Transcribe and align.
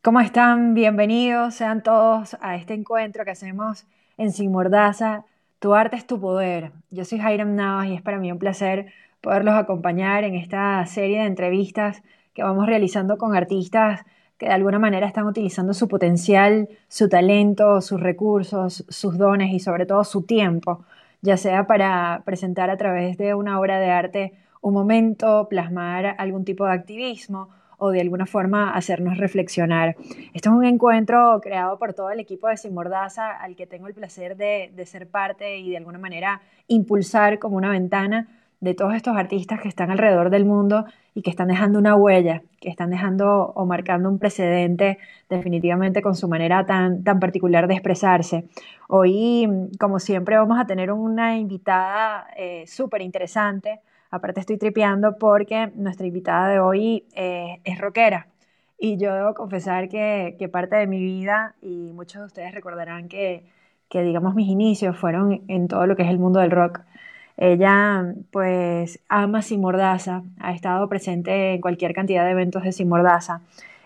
¿Cómo 0.00 0.20
están? 0.20 0.74
Bienvenidos 0.74 1.56
sean 1.56 1.82
todos 1.82 2.36
a 2.40 2.54
este 2.54 2.72
encuentro 2.72 3.24
que 3.24 3.32
hacemos 3.32 3.84
en 4.16 4.30
Sin 4.30 4.52
Mordaza. 4.52 5.24
Tu 5.58 5.74
arte 5.74 5.96
es 5.96 6.06
tu 6.06 6.20
poder. 6.20 6.70
Yo 6.90 7.04
soy 7.04 7.18
Jairam 7.18 7.56
Navas 7.56 7.88
y 7.88 7.94
es 7.94 8.02
para 8.02 8.18
mí 8.18 8.30
un 8.30 8.38
placer 8.38 8.92
poderlos 9.20 9.56
acompañar 9.56 10.22
en 10.22 10.36
esta 10.36 10.86
serie 10.86 11.18
de 11.18 11.26
entrevistas 11.26 12.04
que 12.32 12.44
vamos 12.44 12.66
realizando 12.66 13.18
con 13.18 13.34
artistas 13.34 14.06
que 14.38 14.46
de 14.46 14.52
alguna 14.52 14.78
manera 14.78 15.04
están 15.04 15.26
utilizando 15.26 15.74
su 15.74 15.88
potencial, 15.88 16.68
su 16.86 17.08
talento, 17.08 17.80
sus 17.80 17.98
recursos, 18.00 18.84
sus 18.88 19.18
dones 19.18 19.52
y 19.52 19.58
sobre 19.58 19.84
todo 19.84 20.04
su 20.04 20.22
tiempo, 20.22 20.84
ya 21.22 21.36
sea 21.36 21.66
para 21.66 22.22
presentar 22.24 22.70
a 22.70 22.76
través 22.76 23.18
de 23.18 23.34
una 23.34 23.58
obra 23.58 23.80
de 23.80 23.90
arte 23.90 24.32
un 24.60 24.74
momento, 24.74 25.48
plasmar 25.50 26.14
algún 26.18 26.44
tipo 26.44 26.66
de 26.66 26.72
activismo 26.72 27.48
o 27.78 27.90
de 27.90 28.00
alguna 28.00 28.26
forma 28.26 28.74
hacernos 28.74 29.16
reflexionar. 29.16 29.96
Esto 30.34 30.50
es 30.50 30.56
un 30.56 30.64
encuentro 30.64 31.40
creado 31.42 31.78
por 31.78 31.94
todo 31.94 32.10
el 32.10 32.20
equipo 32.20 32.48
de 32.48 32.56
Sin 32.56 32.74
Mordaza, 32.74 33.30
al 33.30 33.56
que 33.56 33.66
tengo 33.66 33.86
el 33.86 33.94
placer 33.94 34.36
de, 34.36 34.70
de 34.74 34.86
ser 34.86 35.08
parte 35.08 35.58
y 35.58 35.70
de 35.70 35.78
alguna 35.78 35.98
manera 35.98 36.40
impulsar 36.66 37.38
como 37.38 37.56
una 37.56 37.70
ventana 37.70 38.28
de 38.60 38.74
todos 38.74 38.94
estos 38.94 39.16
artistas 39.16 39.60
que 39.60 39.68
están 39.68 39.90
alrededor 39.90 40.30
del 40.30 40.44
mundo 40.44 40.84
y 41.14 41.22
que 41.22 41.30
están 41.30 41.48
dejando 41.48 41.78
una 41.78 41.94
huella, 41.94 42.42
que 42.60 42.68
están 42.68 42.90
dejando 42.90 43.52
o 43.54 43.66
marcando 43.66 44.08
un 44.08 44.18
precedente 44.18 44.98
definitivamente 45.28 46.02
con 46.02 46.14
su 46.16 46.28
manera 46.28 46.66
tan, 46.66 47.04
tan 47.04 47.20
particular 47.20 47.68
de 47.68 47.74
expresarse. 47.74 48.44
Hoy, 48.88 49.48
como 49.78 50.00
siempre, 50.00 50.36
vamos 50.36 50.58
a 50.58 50.66
tener 50.66 50.90
una 50.90 51.36
invitada 51.36 52.26
eh, 52.36 52.64
súper 52.66 53.02
interesante 53.02 53.80
Aparte 54.10 54.40
estoy 54.40 54.56
tripeando 54.56 55.18
porque 55.18 55.70
nuestra 55.74 56.06
invitada 56.06 56.48
de 56.48 56.60
hoy 56.60 57.04
eh, 57.14 57.60
es 57.64 57.78
rockera. 57.78 58.28
Y 58.78 58.96
yo 58.96 59.12
debo 59.14 59.34
confesar 59.34 59.88
que, 59.88 60.48
parte 60.52 60.76
de 60.76 60.86
mi 60.86 61.00
vida, 61.00 61.56
y 61.60 61.92
muchos 61.92 62.20
de 62.20 62.26
ustedes 62.26 62.54
recordarán 62.54 63.08
que, 63.08 63.44
que, 63.88 64.02
digamos, 64.02 64.34
mis 64.34 64.48
inicios 64.48 64.96
fueron 64.96 65.42
en 65.48 65.68
todo 65.68 65.86
lo 65.86 65.96
que 65.96 66.04
es 66.04 66.08
el 66.10 66.18
mundo 66.18 66.40
del 66.40 66.52
rock. 66.52 66.80
Ella, 67.36 68.14
pues, 68.30 69.00
ama 69.08 69.42
Sin 69.42 69.60
Mordaza, 69.60 70.22
ha 70.40 70.52
estado 70.52 70.88
presente 70.88 71.54
en 71.54 71.60
cualquier 71.60 71.92
cantidad 71.92 72.24
de 72.24 72.30
eventos 72.32 72.62
de 72.62 72.72
Sin 72.72 72.88
Mordaza. 72.88 73.42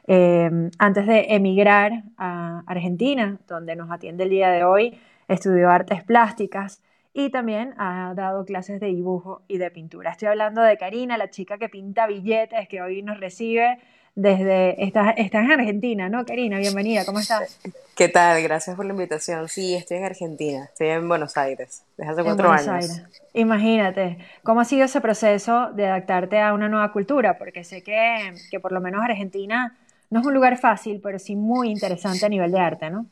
Eh, 0.06 0.70
antes 0.78 1.06
de 1.06 1.34
emigrar 1.34 2.04
a 2.18 2.62
Argentina, 2.66 3.38
donde 3.48 3.76
nos 3.76 3.90
atiende 3.90 4.24
el 4.24 4.30
día 4.30 4.50
de 4.50 4.64
hoy, 4.64 4.98
estudió 5.28 5.70
artes 5.70 6.02
plásticas 6.04 6.82
y 7.14 7.30
también 7.30 7.74
ha 7.78 8.12
dado 8.14 8.44
clases 8.44 8.80
de 8.80 8.86
dibujo 8.86 9.42
y 9.48 9.58
de 9.58 9.70
pintura. 9.70 10.12
Estoy 10.12 10.28
hablando 10.28 10.62
de 10.62 10.78
Karina, 10.78 11.18
la 11.18 11.30
chica 11.30 11.58
que 11.58 11.68
pinta 11.68 12.06
billetes, 12.06 12.68
que 12.68 12.80
hoy 12.80 13.02
nos 13.02 13.20
recibe 13.20 13.78
desde... 14.14 14.82
Estás, 14.82 15.14
estás 15.18 15.44
en 15.44 15.52
Argentina, 15.52 16.08
¿no, 16.08 16.24
Karina? 16.24 16.58
Bienvenida, 16.58 17.04
¿cómo 17.04 17.18
estás? 17.18 17.58
¿Qué 17.94 18.08
tal? 18.08 18.42
Gracias 18.42 18.76
por 18.76 18.86
la 18.86 18.92
invitación. 18.92 19.48
Sí, 19.48 19.74
estoy 19.74 19.98
en 19.98 20.04
Argentina, 20.04 20.64
estoy 20.64 20.88
en 20.88 21.06
Buenos 21.06 21.36
Aires, 21.36 21.84
desde 21.98 22.12
hace 22.12 22.24
cuatro 22.24 22.50
años. 22.50 22.68
Aires. 22.68 23.02
Imagínate, 23.34 24.18
¿cómo 24.42 24.60
ha 24.60 24.64
sido 24.64 24.86
ese 24.86 25.02
proceso 25.02 25.70
de 25.72 25.86
adaptarte 25.86 26.40
a 26.40 26.54
una 26.54 26.68
nueva 26.70 26.92
cultura? 26.92 27.36
Porque 27.36 27.62
sé 27.64 27.82
que, 27.82 28.34
que 28.50 28.58
por 28.58 28.72
lo 28.72 28.80
menos 28.80 29.02
Argentina 29.02 29.76
no 30.08 30.20
es 30.20 30.26
un 30.26 30.32
lugar 30.32 30.56
fácil, 30.58 31.00
pero 31.02 31.18
sí 31.18 31.36
muy 31.36 31.70
interesante 31.70 32.24
a 32.24 32.28
nivel 32.30 32.52
de 32.52 32.58
arte, 32.58 32.90
¿no? 32.90 33.06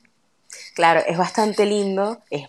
Claro, 0.75 1.01
es 1.07 1.17
bastante 1.17 1.65
lindo, 1.65 2.19
es 2.31 2.49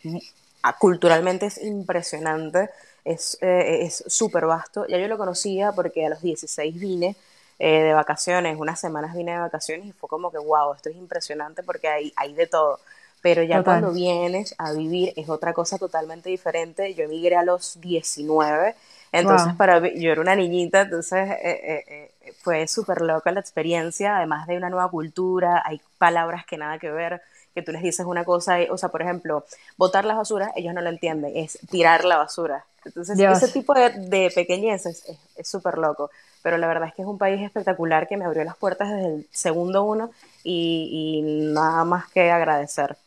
culturalmente 0.80 1.48
es 1.48 1.62
impresionante, 1.62 2.70
es 3.04 3.38
eh, 3.42 3.90
súper 3.90 4.46
vasto. 4.46 4.86
Ya 4.88 4.98
yo 4.98 5.08
lo 5.08 5.18
conocía 5.18 5.72
porque 5.72 6.06
a 6.06 6.10
los 6.10 6.22
16 6.22 6.80
vine 6.80 7.16
eh, 7.60 7.84
de 7.84 7.94
vacaciones, 7.94 8.58
unas 8.60 8.80
semanas 8.80 9.16
vine 9.16 9.34
de 9.34 9.40
vacaciones 9.40 9.88
y 9.88 9.92
fue 9.94 10.10
como 10.10 10.32
que, 10.32 10.38
wow, 10.38 10.74
esto 10.74 10.90
es 10.90 10.96
impresionante 10.96 11.64
porque 11.64 11.88
hay, 11.88 12.14
hay 12.16 12.34
de 12.34 12.48
todo. 12.48 12.80
Pero 13.22 13.44
ya 13.44 13.64
cuando 13.64 13.92
vienes 13.92 14.56
a 14.58 14.74
vivir 14.74 15.14
es 15.16 15.30
otra 15.30 15.54
cosa 15.54 15.78
totalmente 15.78 16.30
diferente. 16.30 16.96
Yo 16.96 17.04
emigré 17.04 17.36
a 17.36 17.44
los 17.44 17.80
19, 17.80 18.76
entonces 19.12 19.54
para 19.54 19.78
yo 19.94 20.12
era 20.12 20.22
una 20.22 20.36
niñita, 20.36 20.82
entonces 20.82 21.30
eh, 21.44 22.12
fue 22.42 22.68
súper 22.68 23.02
loca 23.02 23.32
la 23.32 23.40
experiencia, 23.40 24.18
además 24.18 24.48
de 24.48 24.58
una 24.58 24.72
nueva 24.72 24.90
cultura, 24.90 25.62
hay 25.64 25.80
palabras 26.00 26.46
que 26.48 26.58
nada 26.58 26.80
que 26.80 26.90
ver 26.90 27.22
que 27.54 27.62
tú 27.62 27.72
les 27.72 27.82
dices 27.82 28.06
una 28.06 28.24
cosa, 28.24 28.58
o 28.70 28.78
sea, 28.78 28.90
por 28.90 29.02
ejemplo, 29.02 29.46
botar 29.78 30.06
las 30.06 30.18
basuras, 30.18 30.52
ellos 30.56 30.74
no 30.74 30.82
lo 30.82 30.90
entienden, 30.90 31.36
es 31.36 31.60
tirar 31.70 32.06
la 32.06 32.18
basura. 32.18 32.66
Entonces, 32.86 33.20
ese 33.20 33.48
tipo 33.50 33.74
de, 33.74 33.90
de 33.90 34.32
pequeñeces 34.34 35.06
es 35.36 35.48
súper 35.48 35.78
loco, 35.78 36.10
pero 36.42 36.58
la 36.58 36.68
verdad 36.68 36.88
es 36.88 36.96
que 36.96 37.02
es 37.02 37.08
un 37.08 37.18
país 37.18 37.42
espectacular 37.42 38.08
que 38.08 38.18
me 38.18 38.26
abrió 38.26 38.44
las 38.44 38.58
puertas 38.58 38.90
desde 38.90 39.16
el 39.16 39.28
segundo 39.32 39.84
uno 39.84 40.12
y, 40.44 41.22
nada 41.54 41.86
más 41.86 42.10
que 42.10 42.32
agradecer. 42.32 42.98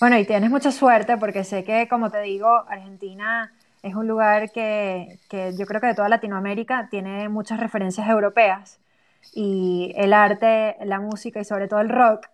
Bueno, 0.00 0.18
y 0.18 0.24
tienes 0.24 0.50
mucha 0.50 0.70
suerte 0.70 1.16
porque 1.16 1.44
sé 1.44 1.64
que, 1.64 1.88
como 1.88 2.10
te 2.10 2.20
digo, 2.22 2.48
Argentina 2.68 3.52
es 3.82 3.94
un 3.94 4.06
lugar 4.06 4.52
que, 4.52 5.18
que 5.28 5.54
yo 5.56 5.66
creo 5.66 5.80
que 5.80 5.88
de 5.88 5.94
toda 5.94 6.08
Latinoamérica 6.08 6.88
tiene 6.90 7.28
muchas 7.28 7.58
referencias 7.58 8.08
europeas 8.08 8.78
y 9.32 9.92
el 9.96 10.12
arte, 10.12 10.76
la 10.84 11.00
música 11.00 11.40
y 11.40 11.44
sobre 11.44 11.68
todo 11.68 11.80
el 11.80 11.88
rock 11.88 12.26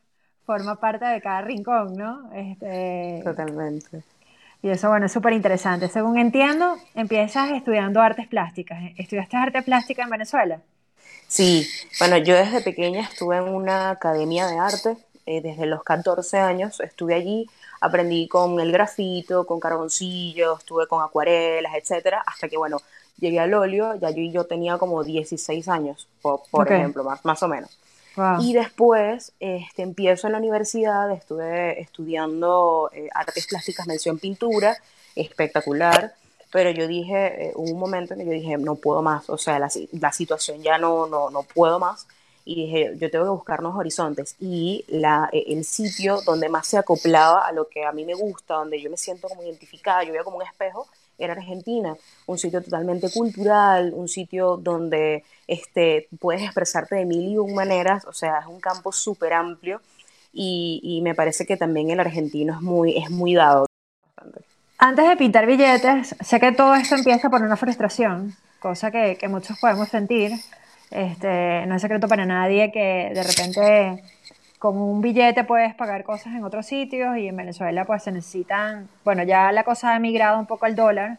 forma 0.49 0.77
parte 0.77 1.05
de 1.05 1.21
cada 1.21 1.43
rincón, 1.43 1.95
¿no? 1.95 2.33
Este, 2.33 3.21
Totalmente. 3.23 4.03
Y 4.63 4.71
eso, 4.71 4.89
bueno, 4.89 5.05
es 5.05 5.13
súper 5.13 5.35
interesante. 5.35 5.89
Según 5.89 6.19
entiendo, 6.19 6.75
empiezas 6.95 7.51
estudiando 7.51 8.01
artes 8.01 8.27
plásticas. 8.29 8.79
¿Estudiaste 8.97 9.37
arte 9.37 9.61
plástica 9.61 10.05
en 10.05 10.09
Venezuela? 10.09 10.63
Sí, 11.27 11.69
bueno, 11.99 12.17
yo 12.17 12.35
desde 12.35 12.63
pequeña 12.63 13.03
estuve 13.03 13.37
en 13.37 13.45
una 13.45 13.91
academia 13.91 14.47
de 14.47 14.59
arte, 14.59 14.97
eh, 15.27 15.43
desde 15.43 15.67
los 15.67 15.83
14 15.83 16.39
años 16.39 16.81
estuve 16.81 17.13
allí, 17.13 17.47
aprendí 17.83 18.27
con 18.27 18.59
el 18.59 18.73
grafito, 18.73 19.45
con 19.45 19.61
carboncillos, 19.61 20.61
estuve 20.61 20.87
con 20.87 21.03
acuarelas, 21.03 21.75
etcétera, 21.75 22.25
hasta 22.27 22.49
que, 22.49 22.57
bueno, 22.57 22.79
llegué 23.19 23.39
al 23.39 23.53
óleo, 23.53 23.97
ya 23.97 24.09
yo, 24.09 24.23
yo 24.23 24.45
tenía 24.45 24.79
como 24.79 25.05
16 25.05 25.69
años, 25.69 26.09
por, 26.23 26.73
ejemplo, 26.73 27.05
más, 27.05 27.23
más 27.27 27.43
o 27.43 27.49
menos. 27.49 27.79
Y 28.41 28.53
después 28.53 29.33
este, 29.41 29.83
empiezo 29.83 30.27
en 30.27 30.33
la 30.33 30.39
universidad, 30.39 31.11
estuve 31.11 31.81
estudiando 31.81 32.91
eh, 32.93 33.09
artes 33.15 33.47
plásticas, 33.47 33.87
mención 33.87 34.19
pintura, 34.19 34.77
espectacular, 35.15 36.15
pero 36.51 36.71
yo 36.71 36.87
dije, 36.87 37.49
eh, 37.49 37.53
hubo 37.55 37.73
un 37.73 37.79
momento 37.79 38.15
en 38.15 38.21
que 38.21 38.27
yo 38.27 38.33
dije, 38.33 38.57
no 38.57 38.77
puedo 38.77 39.03
más, 39.03 39.29
o 39.29 39.39
sea, 39.39 39.59
la, 39.59 39.71
la 39.93 40.13
situación 40.13 40.63
ya 40.63 40.79
no, 40.79 41.07
no, 41.07 41.31
no 41.31 41.43
puedo 41.43 41.79
más, 41.79 42.07
y 42.49 42.55
dije, 42.55 42.97
yo 42.97 43.11
tengo 43.11 43.27
que 43.27 43.31
buscar 43.31 43.61
nuevos 43.61 43.79
horizontes. 43.79 44.35
Y 44.41 44.83
la, 44.89 45.29
e, 45.33 45.53
el 45.53 45.67
sitio 45.67 46.23
donde 46.23 46.49
más 46.49 46.67
se 46.67 46.79
acoplaba 46.79 47.47
a 47.47 47.53
lo 47.53 47.69
que 47.69 47.85
a 47.85 47.93
mí 47.93 48.07
me 48.07 48.15
gusta, 48.15 48.55
donde 48.55 48.81
yo 48.81 48.89
me 48.89 48.97
siento 48.97 49.29
como 49.29 49.43
identificada, 49.43 50.03
yo 50.03 50.15
veo 50.15 50.25
como 50.25 50.39
un 50.39 50.45
espejo, 50.45 50.89
era 51.19 51.35
Argentina, 51.35 51.97
un 52.27 52.39
sitio 52.39 52.63
totalmente 52.63 53.11
cultural, 53.11 53.93
un 53.95 54.09
sitio 54.09 54.57
donde 54.57 55.25
este, 55.47 56.09
puedes 56.21 56.43
expresarte 56.43 56.97
de 56.97 57.05
mil 57.05 57.29
y 57.29 57.37
un 57.39 57.55
maneras, 57.55 58.05
o 58.05 58.13
sea, 58.13 58.39
es 58.39 58.47
un 58.47 58.61
campo 58.61 58.93
súper 58.93 59.33
amplio 59.33 59.81
y, 60.33 61.01
me 61.03 61.15
parece 61.15 61.47
que 61.47 61.57
también 61.57 61.91
el 61.91 62.01
argentino 62.01 62.55
es 62.55 62.61
muy, 62.61 62.97
es 62.97 63.11
muy 63.11 63.35
dado. 63.35 63.67
Antes 64.79 65.09
de 65.09 65.17
pintar 65.17 65.47
billetes, 65.47 66.15
sé 66.21 66.39
que 66.39 66.53
todo 66.53 66.75
esto 66.75 66.95
empieza 66.95 67.29
por 67.31 67.43
una 67.43 67.57
frustración, 67.57 68.37
cosa 68.61 68.91
que, 68.91 69.17
que 69.17 69.29
muchos 69.29 69.59
podemos 69.59 69.89
sentir. 69.89 70.33
Este, 70.91 71.67
no 71.67 71.75
es 71.75 71.83
secreto 71.83 72.09
para 72.09 72.25
nadie 72.25 72.73
que 72.73 73.11
de 73.13 73.23
repente 73.23 74.03
con 74.59 74.77
un 74.77 75.01
billete 75.01 75.45
puedes 75.45 75.75
pagar 75.75 76.05
cosas 76.05 76.35
en 76.35 76.45
otros 76.45 76.67
sitios 76.67 77.17
y 77.17 77.29
en 77.29 77.37
Venezuela 77.37 77.85
pues 77.85 78.03
se 78.03 78.13
necesitan, 78.13 78.89
bueno, 79.05 79.23
ya 79.23 79.53
la 79.53 79.65
cosa 79.65 79.93
ha 79.93 79.97
emigrado 79.97 80.39
un 80.39 80.47
poco 80.47 80.67
al 80.67 80.75
dólar, 80.75 81.19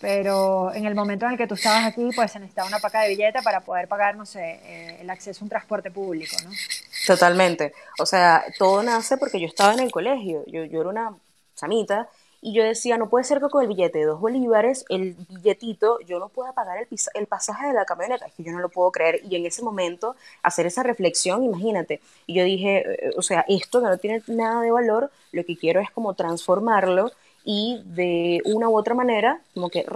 pero 0.00 0.72
en 0.74 0.86
el 0.86 0.94
momento 0.94 1.26
en 1.26 1.32
el 1.32 1.38
que 1.38 1.46
tú 1.46 1.54
estabas 1.54 1.84
aquí 1.84 2.08
pues 2.14 2.32
se 2.32 2.38
necesitaba 2.38 2.68
una 2.68 2.78
paca 2.78 3.02
de 3.02 3.10
billete 3.10 3.42
para 3.42 3.60
poder 3.60 3.88
pagar, 3.88 4.16
no 4.16 4.24
sé, 4.24 4.60
eh, 4.64 4.98
el 5.00 5.10
acceso 5.10 5.42
a 5.42 5.44
un 5.44 5.50
transporte 5.50 5.90
público, 5.90 6.36
¿no? 6.44 6.50
Totalmente, 7.06 7.74
o 7.98 8.06
sea, 8.06 8.44
todo 8.58 8.82
nace 8.82 9.18
porque 9.18 9.38
yo 9.38 9.46
estaba 9.46 9.74
en 9.74 9.80
el 9.80 9.90
colegio, 9.90 10.44
yo, 10.46 10.64
yo 10.64 10.80
era 10.80 10.88
una 10.88 11.14
chamita 11.54 12.08
y 12.44 12.52
yo 12.52 12.64
decía, 12.64 12.98
no 12.98 13.08
puede 13.08 13.24
ser 13.24 13.40
que 13.40 13.48
con 13.48 13.62
el 13.62 13.68
billete 13.68 14.00
de 14.00 14.04
dos 14.04 14.20
bolívares, 14.20 14.84
el 14.88 15.14
billetito, 15.28 16.00
yo 16.00 16.18
no 16.18 16.28
pueda 16.28 16.52
pagar 16.52 16.76
el, 16.78 16.88
el 17.14 17.26
pasaje 17.28 17.68
de 17.68 17.72
la 17.72 17.84
camioneta. 17.84 18.26
Es 18.26 18.34
que 18.34 18.42
yo 18.42 18.50
no 18.50 18.58
lo 18.58 18.68
puedo 18.68 18.90
creer. 18.90 19.20
Y 19.30 19.36
en 19.36 19.46
ese 19.46 19.62
momento, 19.62 20.16
hacer 20.42 20.66
esa 20.66 20.82
reflexión, 20.82 21.44
imagínate. 21.44 22.00
Y 22.26 22.34
yo 22.34 22.44
dije, 22.44 22.78
eh, 22.78 23.10
o 23.16 23.22
sea, 23.22 23.44
esto 23.48 23.80
que 23.80 23.86
no 23.86 23.96
tiene 23.96 24.22
nada 24.26 24.60
de 24.60 24.72
valor, 24.72 25.12
lo 25.30 25.44
que 25.44 25.56
quiero 25.56 25.80
es 25.80 25.92
como 25.92 26.14
transformarlo 26.14 27.12
y 27.44 27.80
de 27.84 28.40
una 28.44 28.68
u 28.68 28.76
otra 28.76 28.94
manera, 28.94 29.40
como 29.54 29.70
que 29.70 29.86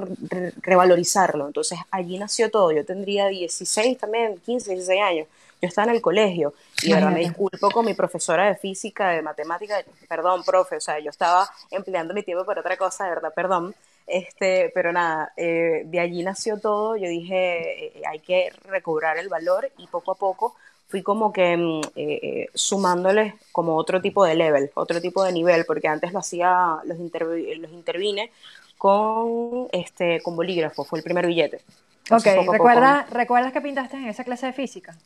revalorizarlo. 0.62 1.48
Entonces 1.48 1.80
allí 1.90 2.16
nació 2.16 2.48
todo. 2.48 2.70
Yo 2.70 2.84
tendría 2.84 3.26
16 3.26 3.98
también, 3.98 4.38
15, 4.38 4.70
16 4.70 5.00
años 5.00 5.26
yo 5.60 5.68
estaba 5.68 5.90
en 5.90 5.96
el 5.96 6.02
colegio 6.02 6.54
y 6.82 6.92
ahora 6.92 7.10
me 7.10 7.20
disculpo 7.20 7.70
con 7.70 7.86
mi 7.86 7.94
profesora 7.94 8.46
de 8.46 8.56
física, 8.56 9.10
de 9.10 9.22
matemática, 9.22 9.82
perdón, 10.08 10.44
profe, 10.44 10.76
o 10.76 10.80
sea, 10.80 10.98
yo 10.98 11.10
estaba 11.10 11.48
empleando 11.70 12.14
mi 12.14 12.22
tiempo 12.22 12.44
para 12.44 12.60
otra 12.60 12.76
cosa, 12.76 13.04
de 13.04 13.10
verdad, 13.10 13.32
perdón. 13.34 13.74
Este, 14.06 14.70
pero 14.72 14.92
nada, 14.92 15.32
eh, 15.36 15.82
de 15.84 16.00
allí 16.00 16.22
nació 16.22 16.60
todo. 16.60 16.96
Yo 16.96 17.08
dije, 17.08 17.86
eh, 17.86 18.02
hay 18.08 18.20
que 18.20 18.52
recobrar 18.64 19.18
el 19.18 19.28
valor 19.28 19.68
y 19.78 19.86
poco 19.88 20.12
a 20.12 20.14
poco 20.14 20.54
fui 20.88 21.02
como 21.02 21.32
que 21.32 21.56
mm, 21.56 21.80
eh, 21.96 22.20
eh, 22.22 22.46
sumándoles 22.54 23.34
como 23.52 23.76
otro 23.76 24.00
tipo 24.00 24.24
de 24.24 24.34
level, 24.34 24.70
otro 24.74 25.00
tipo 25.00 25.24
de 25.24 25.32
nivel, 25.32 25.64
porque 25.66 25.88
antes 25.88 26.12
lo 26.12 26.20
hacía, 26.20 26.78
los, 26.84 26.98
los 26.98 27.72
intervine 27.72 28.30
con, 28.78 29.68
este, 29.72 30.20
con 30.22 30.36
bolígrafo, 30.36 30.84
fue 30.84 30.98
el 30.98 31.04
primer 31.04 31.26
billete. 31.26 31.60
ok, 32.10 32.26
¿Recuerdas, 32.52 33.10
¿recuerdas 33.10 33.52
que 33.52 33.60
pintaste 33.60 33.96
en 33.96 34.08
esa 34.08 34.24
clase 34.24 34.46
de 34.46 34.52
física? 34.52 34.96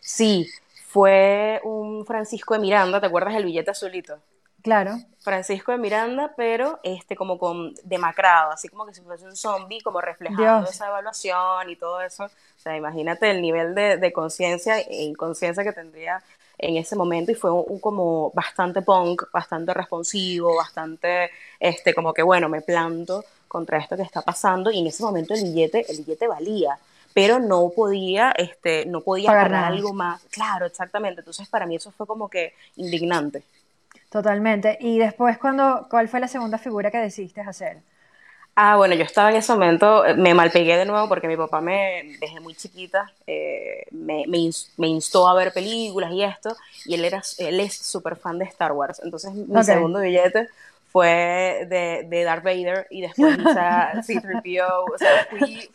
Sí, 0.00 0.48
fue 0.88 1.60
un 1.64 2.06
Francisco 2.06 2.54
de 2.54 2.60
Miranda, 2.60 2.98
¿te 2.98 3.06
acuerdas 3.06 3.34
del 3.34 3.44
billete 3.44 3.70
azulito? 3.70 4.18
Claro. 4.62 4.96
Francisco 5.20 5.70
de 5.70 5.78
Miranda, 5.78 6.32
pero 6.34 6.80
este 6.82 7.14
como 7.14 7.38
con 7.38 7.74
demacrado, 7.84 8.52
así 8.52 8.68
como 8.68 8.86
que 8.86 8.94
si 8.94 9.02
fuese 9.02 9.26
un 9.26 9.36
zombie, 9.36 9.82
como 9.82 10.00
reflejando 10.00 10.68
esa 10.68 10.88
evaluación 10.88 11.68
y 11.68 11.76
todo 11.76 12.00
eso. 12.00 12.24
O 12.24 12.60
sea, 12.60 12.74
imagínate 12.74 13.30
el 13.30 13.42
nivel 13.42 13.74
de, 13.74 14.12
conciencia 14.14 14.78
e 14.80 15.02
inconsciencia 15.02 15.62
que 15.62 15.72
tendría 15.72 16.22
en 16.56 16.76
ese 16.76 16.96
momento 16.96 17.30
y 17.30 17.34
fue 17.34 17.50
un, 17.52 17.78
como 17.80 18.30
bastante 18.30 18.80
punk, 18.80 19.24
bastante 19.30 19.74
responsivo, 19.74 20.56
bastante 20.56 21.30
este 21.60 21.94
como 21.94 22.14
que 22.14 22.22
bueno, 22.22 22.48
me 22.48 22.62
planto 22.62 23.24
contra 23.46 23.78
esto 23.78 23.96
que 23.96 24.02
está 24.02 24.22
pasando 24.22 24.70
y 24.70 24.80
en 24.80 24.86
ese 24.86 25.02
momento 25.02 25.34
el 25.34 25.42
billete, 25.42 25.84
el 25.90 25.98
billete 25.98 26.26
valía, 26.26 26.78
pero 27.14 27.38
no 27.38 27.70
podía, 27.74 28.32
este, 28.32 28.86
no 28.86 29.00
podía 29.00 29.28
Pagar 29.28 29.54
algo 29.54 29.92
más. 29.92 30.22
Claro, 30.30 30.66
exactamente. 30.66 31.20
Entonces 31.20 31.48
para 31.48 31.66
mí 31.66 31.76
eso 31.76 31.90
fue 31.90 32.06
como 32.06 32.28
que 32.28 32.54
indignante. 32.76 33.42
Totalmente. 34.10 34.78
Y 34.80 34.98
después, 34.98 35.38
cuando, 35.38 35.86
¿cuál 35.90 36.08
fue 36.08 36.20
la 36.20 36.28
segunda 36.28 36.58
figura 36.58 36.90
que 36.90 36.98
decidiste 36.98 37.40
hacer? 37.40 37.78
Ah, 38.60 38.76
bueno, 38.76 38.96
yo 38.96 39.04
estaba 39.04 39.30
en 39.30 39.36
ese 39.36 39.52
momento, 39.52 40.04
eh, 40.04 40.14
me 40.14 40.34
malpegué 40.34 40.76
de 40.76 40.84
nuevo 40.84 41.08
porque 41.08 41.28
mi 41.28 41.36
papá 41.36 41.60
me, 41.60 42.16
desde 42.18 42.40
muy 42.40 42.56
chiquita, 42.56 43.12
eh, 43.24 43.84
me, 43.92 44.24
me, 44.26 44.88
instó 44.88 45.28
a 45.28 45.34
ver 45.34 45.52
películas 45.52 46.10
y 46.10 46.24
esto, 46.24 46.56
y 46.84 46.94
él, 46.94 47.04
era, 47.04 47.22
él 47.38 47.60
es 47.60 47.76
súper 47.76 48.16
fan 48.16 48.36
de 48.36 48.46
Star 48.46 48.72
Wars. 48.72 49.00
Entonces, 49.04 49.32
mi 49.32 49.62
segundo 49.62 50.00
billete 50.00 50.48
fue 50.90 51.66
de, 51.68 52.06
de, 52.08 52.24
Darth 52.24 52.42
Vader 52.42 52.86
y 52.90 53.02
después 53.02 53.38
hice 53.38 54.20
C-3PO, 54.20 54.84
o 54.94 54.98
sea, 54.98 55.28
fui, 55.30 55.68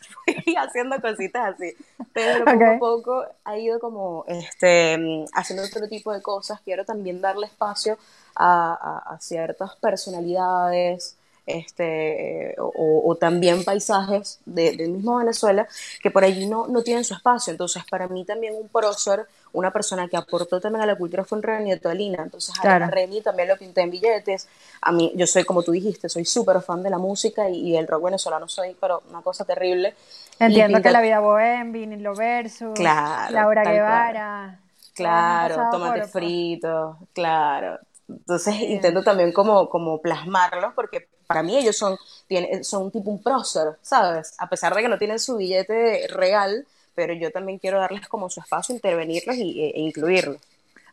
haciendo 0.56 1.00
cositas 1.00 1.54
así. 1.54 1.72
Pero 2.12 2.44
poco 2.44 2.64
a 2.64 2.78
poco 2.78 3.26
ha 3.44 3.56
ido 3.58 3.78
como 3.78 4.24
este, 4.26 5.24
haciendo 5.34 5.64
otro 5.64 5.88
tipo 5.88 6.12
de 6.12 6.20
cosas. 6.20 6.60
Quiero 6.62 6.84
también 6.84 7.20
darle 7.20 7.46
espacio 7.46 7.96
a, 8.36 9.16
ciertas 9.20 9.76
personalidades, 9.76 11.16
este, 11.46 12.54
o, 12.58 13.16
también 13.20 13.64
paisajes 13.64 14.40
del 14.44 14.90
mismo 14.90 15.18
Venezuela 15.18 15.68
que 16.02 16.10
por 16.10 16.24
allí 16.24 16.46
no, 16.46 16.66
no 16.66 16.82
tienen 16.82 17.04
su 17.04 17.14
espacio. 17.14 17.50
Entonces, 17.50 17.84
para 17.88 18.08
mí 18.08 18.24
también 18.24 18.54
un 18.54 18.68
prócer, 18.68 19.26
una 19.52 19.70
persona 19.70 20.08
que 20.08 20.16
aportó 20.16 20.60
también 20.60 20.82
a 20.82 20.86
la 20.86 20.96
cultura 20.96 21.24
fue 21.24 21.38
un 21.38 21.42
Reni 21.42 21.76
Tolina. 21.78 22.22
Entonces, 22.22 22.54
a 22.62 22.78
Reni 22.78 23.20
también 23.20 23.48
lo 23.48 23.56
pinté 23.56 23.82
en 23.82 23.90
billetes. 23.90 24.48
A 24.80 24.90
mí, 24.92 25.12
yo 25.14 25.26
soy, 25.26 25.44
como 25.44 25.62
tú 25.62 25.72
dijiste, 25.72 26.08
soy 26.08 26.24
súper 26.24 26.60
fan 26.60 26.82
de 26.82 26.90
la 26.90 26.98
música 26.98 27.48
y, 27.48 27.76
el 27.76 27.86
rock 27.86 28.04
venezolano 28.04 28.48
soy, 28.48 28.76
pero 28.80 29.02
una 29.10 29.22
cosa 29.22 29.44
terrible. 29.44 29.94
Entiendo 30.38 30.80
que 30.80 30.90
La 30.90 31.00
Vida 31.00 31.20
Bohem, 31.20 31.72
Vinilo 31.72 32.14
Versus, 32.14 32.78
Laura 32.78 33.62
Guevara. 33.64 34.60
Claro, 34.94 35.70
tomate 35.72 36.04
frito, 36.04 36.98
claro. 37.12 37.78
Entonces 38.08 38.60
intento 38.60 39.02
también 39.02 39.32
como, 39.32 39.68
como 39.68 40.00
plasmarlos 40.00 40.74
porque 40.74 41.08
para 41.26 41.42
mí 41.42 41.56
ellos 41.56 41.76
son, 41.76 41.96
tienen, 42.26 42.64
son 42.64 42.90
tipo 42.90 43.10
un 43.10 43.22
prócer, 43.22 43.78
¿sabes? 43.82 44.34
A 44.38 44.48
pesar 44.48 44.74
de 44.74 44.82
que 44.82 44.88
no 44.88 44.98
tienen 44.98 45.18
su 45.18 45.36
billete 45.36 46.06
real, 46.08 46.66
pero 46.94 47.14
yo 47.14 47.30
también 47.30 47.58
quiero 47.58 47.80
darles 47.80 48.06
como 48.08 48.30
su 48.30 48.40
espacio, 48.40 48.74
intervenirlos 48.74 49.36
y, 49.36 49.62
e, 49.62 49.70
e 49.70 49.80
incluirlos. 49.80 50.36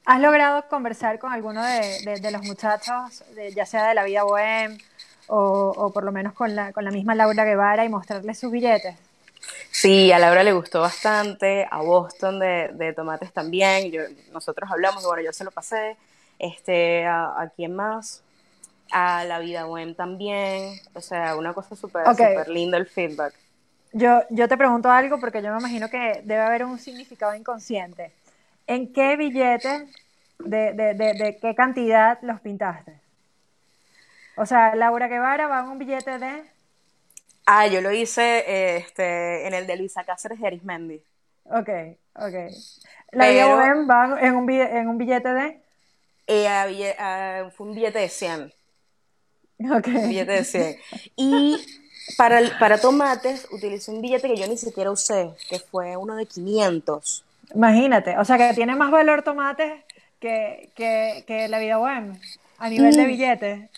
¿Has 0.06 0.20
logrado 0.20 0.68
conversar 0.68 1.20
con 1.20 1.32
alguno 1.32 1.64
de, 1.64 2.20
de, 2.20 2.32
los 2.32 2.42
muchachos, 2.44 3.24
ya 3.56 3.66
sea 3.68 3.88
de 3.88 3.94
la 3.94 4.04
vida 4.04 4.24
bohem 4.24 4.78
o, 5.28 5.74
o, 5.78 5.94
por 5.94 6.04
lo 6.04 6.12
menos 6.12 6.34
con 6.34 6.56
la, 6.56 6.74
con 6.74 6.84
la 6.84 6.92
misma 6.92 7.14
Laura 7.14 7.46
Guevara 7.46 7.86
y 7.86 7.90
mostrarles 7.90 8.40
sus 8.40 8.52
billetes? 8.52 8.96
Sí, 9.70 10.12
a 10.12 10.18
Laura 10.18 10.44
le 10.44 10.54
gustó 10.54 10.82
bastante, 10.82 11.68
a 11.70 11.82
Boston 11.82 12.40
de, 12.40 12.72
de 12.74 12.94
Tomates 12.94 13.32
también, 13.32 13.92
yo, 13.92 14.02
nosotros 14.32 14.70
hablamos, 14.72 15.04
y 15.04 15.08
bueno, 15.08 15.24
yo 15.24 15.34
se 15.34 15.44
lo 15.44 15.52
pasé, 15.52 15.98
este, 16.42 17.06
a, 17.06 17.52
quién 17.56 17.76
más, 17.76 18.24
a 18.92 19.24
la 19.26 19.38
vida 19.38 19.68
web 19.68 19.96
también, 19.96 20.74
o 20.94 21.02
sea, 21.02 21.36
una 21.36 21.54
cosa 21.54 21.76
súper 21.76 22.04
super 22.08 22.48
linda 22.50 22.78
el 22.78 22.88
feedback. 22.88 23.36
Yo, 23.94 24.22
yo 24.32 24.48
te 24.48 24.58
pregunto 24.58 24.90
algo 24.90 25.20
porque 25.20 25.44
yo 25.44 25.52
me 25.54 25.60
imagino 25.60 25.90
que 25.90 26.22
debe 26.24 26.42
haber 26.42 26.66
un 26.66 26.80
significado 26.80 27.36
inconsciente. 27.36 28.12
¿En 28.66 28.92
qué 28.92 29.18
billete, 29.18 29.88
de, 30.40 30.74
de, 30.74 30.94
de, 30.96 31.38
qué 31.40 31.54
cantidad 31.54 32.18
los 32.24 32.42
pintaste? 32.42 33.00
O 34.36 34.46
sea, 34.48 34.74
Laura 34.76 35.08
Guevara 35.08 35.48
va 35.48 35.60
en 35.60 35.68
un 35.68 35.78
billete 35.78 36.18
de... 36.18 36.44
Ah, 37.46 37.68
yo 37.68 37.82
lo 37.82 37.92
hice 37.92 38.78
este, 38.78 39.46
en 39.46 39.54
el 39.54 39.68
de 39.68 39.76
Luisa 39.76 40.04
Cáceres 40.06 40.40
de 40.40 40.48
Arismendi. 40.48 41.04
Ok, 41.46 41.70
ok. 42.16 42.34
La 43.12 43.26
Pero... 43.26 43.58
va 43.58 44.18
en 44.22 44.36
un, 44.36 44.50
en 44.50 44.88
un 44.88 44.98
billete 44.98 45.34
de... 45.34 45.61
Eh, 46.34 47.50
fue 47.56 47.68
un 47.68 47.76
billete 47.76 48.00
de 48.00 48.10
100. 48.10 48.52
Okay. 49.78 49.96
Un 49.96 50.10
billete 50.10 50.32
de 50.32 50.44
100. 50.44 50.76
Y 51.18 51.56
para, 52.18 52.42
para 52.58 52.80
tomates 52.80 53.48
utilicé 53.52 53.92
un 53.92 54.02
billete 54.02 54.28
que 54.28 54.38
yo 54.38 54.48
ni 54.48 54.58
siquiera 54.58 54.90
usé, 54.92 55.32
que 55.50 55.60
fue 55.60 55.98
uno 55.98 56.16
de 56.16 56.26
500. 56.26 57.26
Imagínate, 57.54 58.18
o 58.18 58.24
sea 58.24 58.38
que 58.38 58.54
tiene 58.54 58.76
más 58.76 58.92
valor 58.92 59.24
tomates 59.24 59.84
que, 60.20 60.70
que, 60.76 61.26
que 61.28 61.50
la 61.50 61.60
vida 61.60 61.78
web 61.78 62.16
a 62.58 62.70
nivel 62.70 62.96
de 62.96 63.06
billete. 63.06 63.70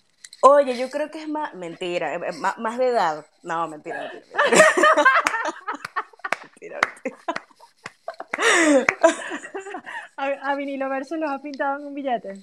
Oye, 0.41 0.77
yo 0.77 0.89
creo 0.89 1.09
que 1.09 1.23
es 1.23 1.29
más, 1.29 1.53
mentira, 1.55 2.15
eh, 2.15 2.31
más, 2.33 2.57
más 2.59 2.77
de 2.77 2.89
edad. 2.89 3.25
No, 3.41 3.67
mentira, 3.67 4.11
mentira. 4.13 4.25
mentira, 6.43 6.79
mentira. 7.03 7.17
¿A, 10.17 10.55
vinilo 10.55 10.89
verso 10.89 11.15
los 11.15 11.31
has 11.31 11.41
pintado 11.41 11.79
en 11.79 11.87
un 11.87 11.93
billete? 11.93 12.41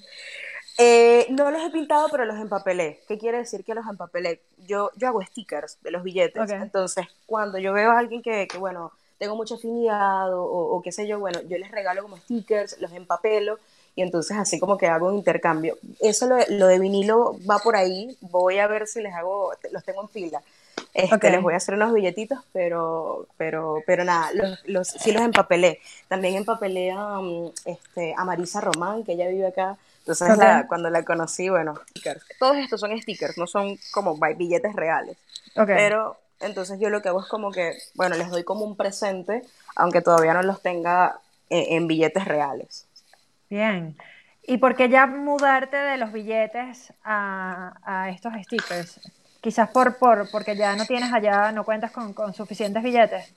Eh, 0.77 1.27
no 1.29 1.51
los 1.51 1.61
he 1.63 1.69
pintado, 1.69 2.07
pero 2.09 2.25
los 2.25 2.37
empapelé. 2.37 3.01
¿Qué 3.07 3.17
quiere 3.17 3.39
decir 3.39 3.63
que 3.63 3.75
los 3.75 3.85
empapelé? 3.87 4.41
Yo, 4.67 4.91
yo 4.95 5.07
hago 5.07 5.21
stickers 5.21 5.77
de 5.81 5.91
los 5.91 6.03
billetes. 6.03 6.49
Entonces, 6.51 7.07
cuando 7.25 7.57
yo 7.57 7.73
veo 7.73 7.91
a 7.91 7.99
alguien 7.99 8.21
que, 8.21 8.47
que 8.47 8.57
bueno, 8.57 8.91
tengo 9.17 9.35
mucha 9.35 9.55
afinidad 9.55 10.33
o, 10.33 10.43
o, 10.43 10.81
qué 10.81 10.91
sé 10.91 11.07
yo, 11.07 11.19
bueno, 11.19 11.41
yo 11.47 11.57
les 11.57 11.71
regalo 11.71 12.01
como 12.01 12.17
stickers, 12.17 12.79
los 12.79 12.91
empapelo 12.93 13.59
y 13.95 14.01
entonces 14.01 14.37
así 14.37 14.59
como 14.59 14.77
que 14.77 14.87
hago 14.87 15.09
un 15.09 15.17
intercambio. 15.17 15.77
Eso 15.99 16.25
lo, 16.27 16.37
lo 16.49 16.67
de 16.67 16.79
vinilo 16.79 17.37
va 17.49 17.59
por 17.59 17.75
ahí. 17.75 18.17
Voy 18.21 18.57
a 18.57 18.67
ver 18.67 18.87
si 18.87 19.01
les 19.01 19.13
hago, 19.13 19.53
los 19.71 19.83
tengo 19.83 20.01
en 20.01 20.09
fila 20.09 20.41
este, 20.93 21.31
Les 21.31 21.41
voy 21.41 21.53
a 21.53 21.57
hacer 21.57 21.75
unos 21.75 21.93
billetitos, 21.93 22.39
pero, 22.51 23.27
pero, 23.37 23.81
pero 23.85 24.03
nada, 24.03 24.29
los, 24.33 24.59
los, 24.65 24.87
sí 24.87 25.11
los 25.11 25.21
empapelé. 25.21 25.79
También 26.07 26.35
empapelé 26.35 26.91
a, 26.91 27.19
um, 27.19 27.51
este, 27.65 28.13
a 28.17 28.25
Marisa 28.25 28.61
Román, 28.61 29.03
que 29.03 29.13
ella 29.13 29.27
vive 29.27 29.47
acá. 29.47 29.77
Entonces, 29.99 30.37
cuando 30.67 30.89
la 30.89 31.03
conocí, 31.03 31.49
bueno, 31.49 31.75
stickers. 31.89 32.25
Todos 32.39 32.57
estos 32.57 32.79
son 32.79 32.99
stickers, 32.99 33.37
no 33.37 33.47
son 33.47 33.77
como 33.91 34.17
billetes 34.17 34.73
reales. 34.73 35.17
Pero 35.53 36.17
entonces 36.39 36.79
yo 36.79 36.89
lo 36.89 37.01
que 37.01 37.09
hago 37.09 37.21
es 37.21 37.27
como 37.27 37.51
que, 37.51 37.77
bueno, 37.93 38.15
les 38.17 38.29
doy 38.29 38.43
como 38.43 38.65
un 38.65 38.75
presente, 38.75 39.43
aunque 39.75 40.01
todavía 40.01 40.33
no 40.33 40.41
los 40.41 40.61
tenga 40.61 41.19
en, 41.49 41.77
en 41.77 41.87
billetes 41.87 42.25
reales. 42.25 42.87
Bien. 43.49 43.95
¿Y 44.43 44.57
por 44.57 44.75
qué 44.75 44.89
ya 44.89 45.05
mudarte 45.05 45.77
de 45.77 45.97
los 45.97 46.11
billetes 46.11 46.91
a, 47.03 47.73
a 47.83 48.09
estos 48.09 48.33
stickers? 48.43 48.99
Quizás 49.41 49.69
por, 49.71 49.97
por, 49.97 50.29
porque 50.29 50.55
ya 50.55 50.75
no 50.75 50.85
tienes 50.85 51.11
allá, 51.11 51.51
no 51.51 51.65
cuentas 51.65 51.91
con, 51.91 52.13
con 52.13 52.33
suficientes 52.33 52.83
billetes. 52.83 53.33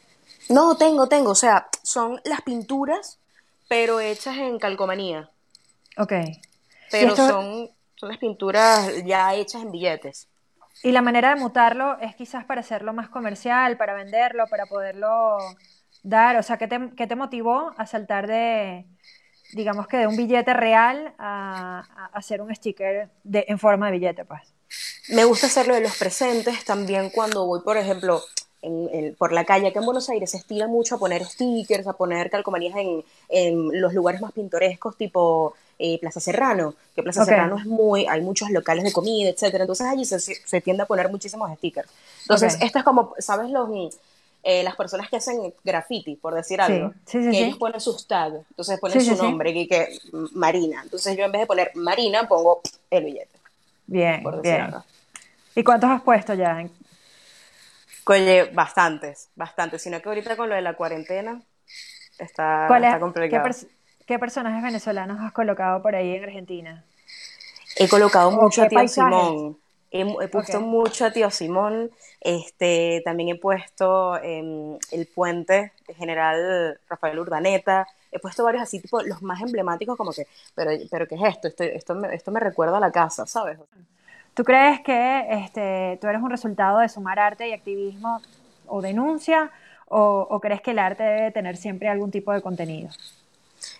No, 0.50 0.76
tengo, 0.76 1.08
tengo. 1.08 1.30
O 1.30 1.34
sea, 1.34 1.68
son 1.82 2.20
las 2.24 2.42
pinturas, 2.42 3.18
pero 3.68 4.00
hechas 4.00 4.36
en 4.36 4.58
calcomanía. 4.58 5.30
Ok. 5.96 6.12
Pero 6.90 7.16
son, 7.16 7.70
son 7.94 8.08
las 8.08 8.18
pinturas 8.18 8.90
ya 9.04 9.34
hechas 9.34 9.62
en 9.62 9.72
billetes. 9.72 10.28
Y 10.82 10.92
la 10.92 11.00
manera 11.00 11.30
de 11.30 11.40
mutarlo 11.40 11.98
es 12.00 12.14
quizás 12.14 12.44
para 12.44 12.60
hacerlo 12.60 12.92
más 12.92 13.08
comercial, 13.08 13.78
para 13.78 13.94
venderlo, 13.94 14.46
para 14.48 14.66
poderlo 14.66 15.38
dar. 16.02 16.36
O 16.36 16.42
sea, 16.42 16.58
¿qué 16.58 16.68
te, 16.68 16.90
qué 16.96 17.06
te 17.06 17.16
motivó 17.16 17.72
a 17.78 17.86
saltar 17.86 18.26
de, 18.26 18.84
digamos 19.54 19.86
que 19.86 19.96
de 19.96 20.06
un 20.06 20.16
billete 20.16 20.52
real 20.52 21.14
a, 21.18 21.82
a 21.96 22.18
hacer 22.18 22.42
un 22.42 22.54
sticker 22.54 23.08
de, 23.22 23.46
en 23.48 23.58
forma 23.58 23.86
de 23.86 23.92
billete, 23.92 24.24
pues? 24.26 24.42
Me 25.08 25.24
gusta 25.24 25.46
hacerlo 25.46 25.74
de 25.74 25.80
los 25.80 25.96
presentes 25.96 26.64
también 26.64 27.10
cuando 27.10 27.46
voy, 27.46 27.60
por 27.60 27.76
ejemplo, 27.76 28.22
por 29.18 29.32
la 29.32 29.44
calle. 29.44 29.68
Acá 29.68 29.80
en 29.80 29.86
Buenos 29.86 30.08
Aires 30.08 30.30
se 30.30 30.38
estira 30.38 30.66
mucho 30.66 30.94
a 30.94 30.98
poner 30.98 31.24
stickers, 31.24 31.86
a 31.86 31.92
poner 31.92 32.30
calcomanías 32.30 32.76
en, 32.76 33.04
en 33.28 33.80
los 33.80 33.92
lugares 33.92 34.20
más 34.20 34.32
pintorescos, 34.32 34.96
tipo 34.96 35.54
eh, 35.78 35.98
Plaza 35.98 36.20
Serrano, 36.20 36.74
que 36.94 37.02
Plaza 37.02 37.24
Serrano 37.24 37.58
es 37.58 37.66
muy, 37.66 38.06
hay 38.06 38.20
muchos 38.20 38.50
locales 38.50 38.84
de 38.84 38.92
comida, 38.92 39.28
etcétera, 39.28 39.64
entonces 39.64 39.86
allí 39.86 40.04
se, 40.04 40.20
se, 40.20 40.60
tiende 40.60 40.84
a 40.84 40.86
poner 40.86 41.10
muchísimos 41.10 41.50
stickers. 41.56 41.88
Entonces, 42.22 42.56
esto 42.60 42.78
es 42.78 42.84
como, 42.84 43.14
¿sabes 43.18 43.50
los 43.50 43.68
eh, 44.44 44.62
las 44.62 44.76
personas 44.76 45.08
que 45.08 45.16
hacen 45.16 45.54
graffiti, 45.64 46.16
por 46.16 46.34
decir 46.34 46.60
algo, 46.60 46.92
que 47.10 47.30
ellos 47.30 47.56
ponen 47.56 47.80
sus 47.80 48.06
tags, 48.06 48.36
entonces 48.50 48.78
ponen 48.78 49.04
su 49.04 49.16
nombre, 49.16 49.50
y 49.50 49.66
que 49.66 49.98
Marina. 50.32 50.82
Entonces 50.82 51.16
yo 51.16 51.24
en 51.24 51.32
vez 51.32 51.40
de 51.40 51.46
poner 51.46 51.72
Marina, 51.74 52.28
pongo 52.28 52.60
el 52.90 53.04
billete. 53.04 53.43
Bien, 53.86 54.24
bien. 54.42 54.70
¿Y 55.54 55.62
cuántos 55.62 55.90
has 55.90 56.02
puesto 56.02 56.34
ya? 56.34 56.66
Oye, 58.06 58.50
bastantes, 58.52 59.30
bastantes. 59.34 59.82
Sino 59.82 60.00
que 60.00 60.08
ahorita 60.08 60.36
con 60.36 60.48
lo 60.48 60.54
de 60.54 60.62
la 60.62 60.74
cuarentena 60.74 61.40
está, 62.18 62.66
está 62.66 63.00
complicado. 63.00 63.48
¿qué, 64.06 64.18
personajes 64.18 64.62
venezolanos 64.62 65.20
has 65.20 65.32
colocado 65.32 65.80
por 65.82 65.94
ahí 65.94 66.14
en 66.14 66.24
Argentina? 66.24 66.84
He 67.76 67.88
colocado 67.88 68.30
mucho 68.30 68.62
a 68.62 68.68
Tío 68.68 68.86
Simón. 68.88 69.58
He, 69.90 70.28
puesto 70.28 70.60
mucho 70.60 71.06
a 71.06 71.12
Tío 71.12 71.30
Simón. 71.30 71.90
Este, 72.20 73.02
también 73.04 73.30
he 73.30 73.36
puesto 73.36 74.20
em, 74.22 74.76
el 74.90 75.06
puente 75.06 75.72
de 75.86 75.94
General 75.94 76.78
Rafael 76.88 77.18
Urdaneta. 77.18 77.86
He 78.14 78.20
puesto 78.20 78.44
varios 78.44 78.62
así, 78.62 78.78
tipo 78.80 79.02
los 79.02 79.22
más 79.22 79.42
emblemáticos, 79.42 79.96
como 79.96 80.12
que, 80.12 80.28
pero, 80.54 80.70
pero 80.88 81.08
¿qué 81.08 81.16
es 81.16 81.22
esto? 81.24 81.48
Esto, 81.48 81.64
esto, 81.64 81.94
me, 81.96 82.14
esto 82.14 82.30
me 82.30 82.38
recuerda 82.38 82.76
a 82.76 82.80
la 82.80 82.92
casa, 82.92 83.26
¿sabes? 83.26 83.58
¿Tú 84.34 84.42
crees 84.42 84.80
que 84.80 85.26
este, 85.30 85.98
tú 86.00 86.08
eres 86.08 86.20
un 86.20 86.30
resultado 86.30 86.80
de 86.80 86.88
sumar 86.88 87.18
arte 87.18 87.48
y 87.48 87.52
activismo 87.52 88.20
o 88.66 88.82
denuncia? 88.82 89.50
O, 89.86 90.40
crees 90.40 90.60
que 90.60 90.72
el 90.72 90.80
arte 90.80 91.04
debe 91.04 91.30
tener 91.30 91.56
siempre 91.56 91.88
algún 91.88 92.10
tipo 92.10 92.32
de 92.32 92.42
contenido? 92.42 92.90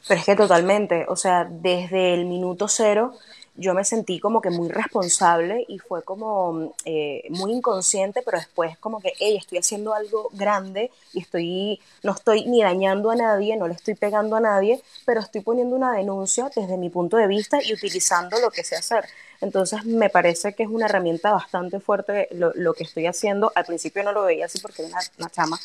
Pero 0.06 0.20
es 0.20 0.26
que 0.26 0.36
totalmente, 0.36 1.06
o 1.08 1.16
sea, 1.16 1.44
desde 1.44 2.14
el 2.14 2.26
minuto 2.26 2.68
cero 2.68 3.14
yo 3.56 3.72
me 3.74 3.84
sentí 3.84 4.18
como 4.18 4.40
que 4.40 4.50
muy 4.50 4.68
responsable 4.68 5.64
y 5.68 5.78
fue 5.78 6.02
como 6.02 6.74
eh, 6.84 7.22
muy 7.30 7.52
inconsciente, 7.52 8.22
pero 8.22 8.38
después 8.38 8.76
como 8.78 9.00
que, 9.00 9.12
hey, 9.18 9.36
estoy 9.36 9.58
haciendo 9.58 9.94
algo 9.94 10.30
grande 10.32 10.90
y 11.12 11.20
estoy, 11.20 11.80
no 12.02 12.12
estoy 12.12 12.46
ni 12.46 12.62
dañando 12.62 13.10
a 13.10 13.16
nadie, 13.16 13.56
no 13.56 13.68
le 13.68 13.74
estoy 13.74 13.94
pegando 13.94 14.36
a 14.36 14.40
nadie, 14.40 14.82
pero 15.04 15.20
estoy 15.20 15.42
poniendo 15.42 15.76
una 15.76 15.92
denuncia 15.92 16.50
desde 16.54 16.76
mi 16.76 16.90
punto 16.90 17.16
de 17.16 17.28
vista 17.28 17.62
y 17.62 17.72
utilizando 17.72 18.38
lo 18.40 18.50
que 18.50 18.64
sé 18.64 18.76
hacer. 18.76 19.04
Entonces 19.40 19.84
me 19.84 20.10
parece 20.10 20.54
que 20.54 20.64
es 20.64 20.68
una 20.68 20.86
herramienta 20.86 21.32
bastante 21.32 21.78
fuerte 21.78 22.28
lo, 22.32 22.74
que 22.74 22.84
estoy 22.84 23.06
haciendo. 23.06 23.52
Al 23.54 23.64
principio 23.66 24.02
no 24.02 24.12
lo 24.12 24.22
veía 24.22 24.46
así 24.46 24.58
porque 24.58 24.84
era 24.84 24.98
una 25.18 25.30
chama, 25.30 25.60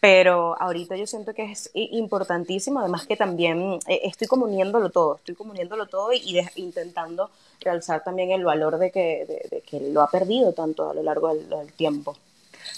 pero 0.00 0.60
ahorita 0.60 0.96
yo 0.96 1.06
siento 1.06 1.34
que 1.34 1.50
es 1.50 1.70
importantísimo, 1.74 2.80
además 2.80 3.06
que 3.06 3.16
también 3.16 3.78
eh, 3.88 4.00
estoy 4.04 4.28
comuniéndolo 4.28 4.90
todo, 4.90 5.16
estoy 5.16 5.34
comuniéndolo 5.34 5.86
todo 5.86 6.12
y, 6.12 6.38
intentando 6.56 7.30
realzar 7.60 8.04
también 8.04 8.30
el 8.30 8.44
valor 8.44 8.78
de 8.78 8.92
que, 8.92 9.62
que, 9.68 9.80
lo 9.90 10.02
ha 10.02 10.10
perdido 10.10 10.52
tanto 10.52 10.88
a 10.88 10.94
lo 10.94 11.02
largo 11.02 11.34
del, 11.34 11.72
tiempo. 11.72 12.16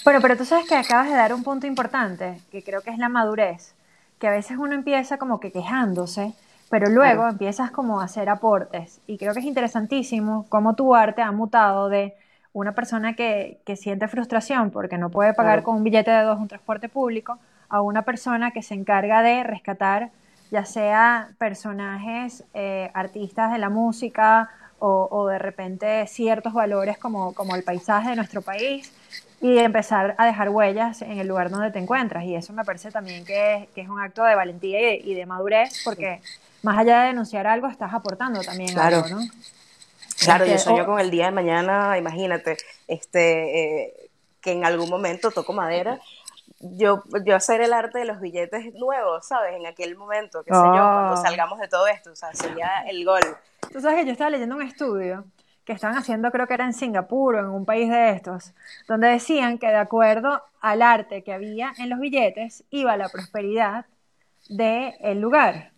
Bueno, 0.03 0.19
pero 0.21 0.35
tú 0.35 0.45
sabes 0.45 0.67
que 0.67 0.75
acabas 0.75 1.09
de 1.09 1.15
dar 1.15 1.33
un 1.33 1.43
punto 1.43 1.67
importante, 1.67 2.41
que 2.51 2.63
creo 2.63 2.81
que 2.81 2.89
es 2.89 2.97
la 2.97 3.09
madurez, 3.09 3.73
que 4.19 4.27
a 4.27 4.31
veces 4.31 4.57
uno 4.57 4.73
empieza 4.73 5.17
como 5.19 5.39
que 5.39 5.51
quejándose, 5.51 6.33
pero 6.71 6.89
luego 6.89 7.27
empiezas 7.27 7.69
como 7.69 8.01
a 8.01 8.05
hacer 8.05 8.29
aportes. 8.29 8.99
Y 9.05 9.17
creo 9.17 9.33
que 9.33 9.41
es 9.41 9.45
interesantísimo 9.45 10.45
cómo 10.49 10.73
tu 10.73 10.95
arte 10.95 11.21
ha 11.21 11.31
mutado 11.31 11.89
de 11.89 12.15
una 12.53 12.73
persona 12.73 13.13
que, 13.13 13.59
siente 13.75 14.07
frustración 14.07 14.71
porque 14.71 14.97
no 14.97 15.09
puede 15.09 15.33
pagar 15.33 15.63
con 15.63 15.77
un 15.77 15.83
billete 15.83 16.11
de 16.11 16.23
dos 16.23 16.39
un 16.39 16.47
transporte 16.47 16.89
público, 16.89 17.39
a 17.69 17.81
una 17.81 18.01
persona 18.01 18.51
que 18.51 18.61
se 18.61 18.73
encarga 18.73 19.21
de 19.21 19.43
rescatar 19.43 20.11
ya 20.51 20.65
sea 20.65 21.29
personajes, 21.37 22.43
eh, 22.53 22.91
artistas 22.93 23.53
de 23.53 23.57
la 23.57 23.69
música 23.69 24.49
o, 24.83 25.27
de 25.27 25.37
repente 25.37 26.07
ciertos 26.07 26.53
valores 26.53 26.97
como, 26.97 27.33
como 27.33 27.55
el 27.55 27.63
paisaje 27.63 28.09
de 28.09 28.15
nuestro 28.15 28.41
país 28.41 28.91
y 29.39 29.59
empezar 29.59 30.15
a 30.17 30.25
dejar 30.25 30.49
huellas 30.49 31.03
en 31.03 31.19
el 31.19 31.27
lugar 31.27 31.51
donde 31.51 31.69
te 31.69 31.77
encuentras. 31.77 32.23
Y 32.23 32.35
eso 32.35 32.51
me 32.51 32.65
parece 32.65 32.89
también 32.89 33.23
que, 33.23 33.69
es 33.75 33.87
un 33.87 34.01
acto 34.01 34.23
de 34.23 34.33
valentía 34.33 34.95
y 34.95 35.13
de, 35.13 35.25
madurez 35.27 35.83
porque 35.85 36.19
más 36.63 36.79
allá 36.79 37.01
de 37.01 37.07
denunciar 37.09 37.45
algo, 37.45 37.67
estás 37.67 37.93
aportando 37.93 38.41
también 38.41 38.77
algo, 38.77 39.07
¿no? 39.07 39.21
Claro, 40.21 40.45
yo 40.45 40.57
sueño 40.57 40.85
con 40.85 40.99
el 40.99 41.09
día 41.09 41.25
de 41.25 41.31
mañana, 41.31 41.97
imagínate, 41.97 42.57
este, 42.87 43.85
eh, 43.85 44.09
que 44.39 44.51
en 44.51 44.65
algún 44.65 44.89
momento 44.89 45.31
toco 45.31 45.51
madera, 45.53 45.99
yo, 46.59 47.03
yo 47.25 47.35
hacer 47.35 47.61
el 47.61 47.73
arte 47.73 47.99
de 47.99 48.05
los 48.05 48.21
billetes 48.21 48.73
nuevos, 48.75 49.25
¿sabes? 49.25 49.55
En 49.55 49.65
aquel 49.65 49.97
momento, 49.97 50.43
qué 50.43 50.51
sé 50.53 50.59
yo, 50.59 50.71
cuando 50.71 51.13
ah. 51.13 51.21
salgamos 51.23 51.59
de 51.59 51.67
todo 51.67 51.87
esto, 51.87 52.11
o 52.11 52.15
sea, 52.15 52.33
sería 52.33 52.83
el 52.87 53.03
gol. 53.03 53.21
Tú 53.71 53.81
sabes 53.81 53.99
que 53.99 54.05
yo 54.05 54.11
estaba 54.11 54.29
leyendo 54.29 54.55
un 54.55 54.61
estudio 54.61 55.25
que 55.65 55.73
estaban 55.73 55.97
haciendo, 55.97 56.31
creo 56.31 56.47
que 56.47 56.53
era 56.53 56.65
en 56.65 56.73
Singapur 56.73 57.35
o 57.35 57.39
en 57.39 57.45
un 57.45 57.65
país 57.65 57.89
de 57.89 58.11
estos, 58.11 58.53
donde 58.87 59.07
decían 59.07 59.57
que 59.57 59.67
de 59.67 59.77
acuerdo 59.77 60.43
al 60.59 60.81
arte 60.81 61.23
que 61.23 61.33
había 61.33 61.73
en 61.77 61.89
los 61.89 61.99
billetes, 61.99 62.63
iba 62.69 62.97
la 62.97 63.09
prosperidad 63.09 63.85
del 64.49 65.19
lugar. 65.19 65.70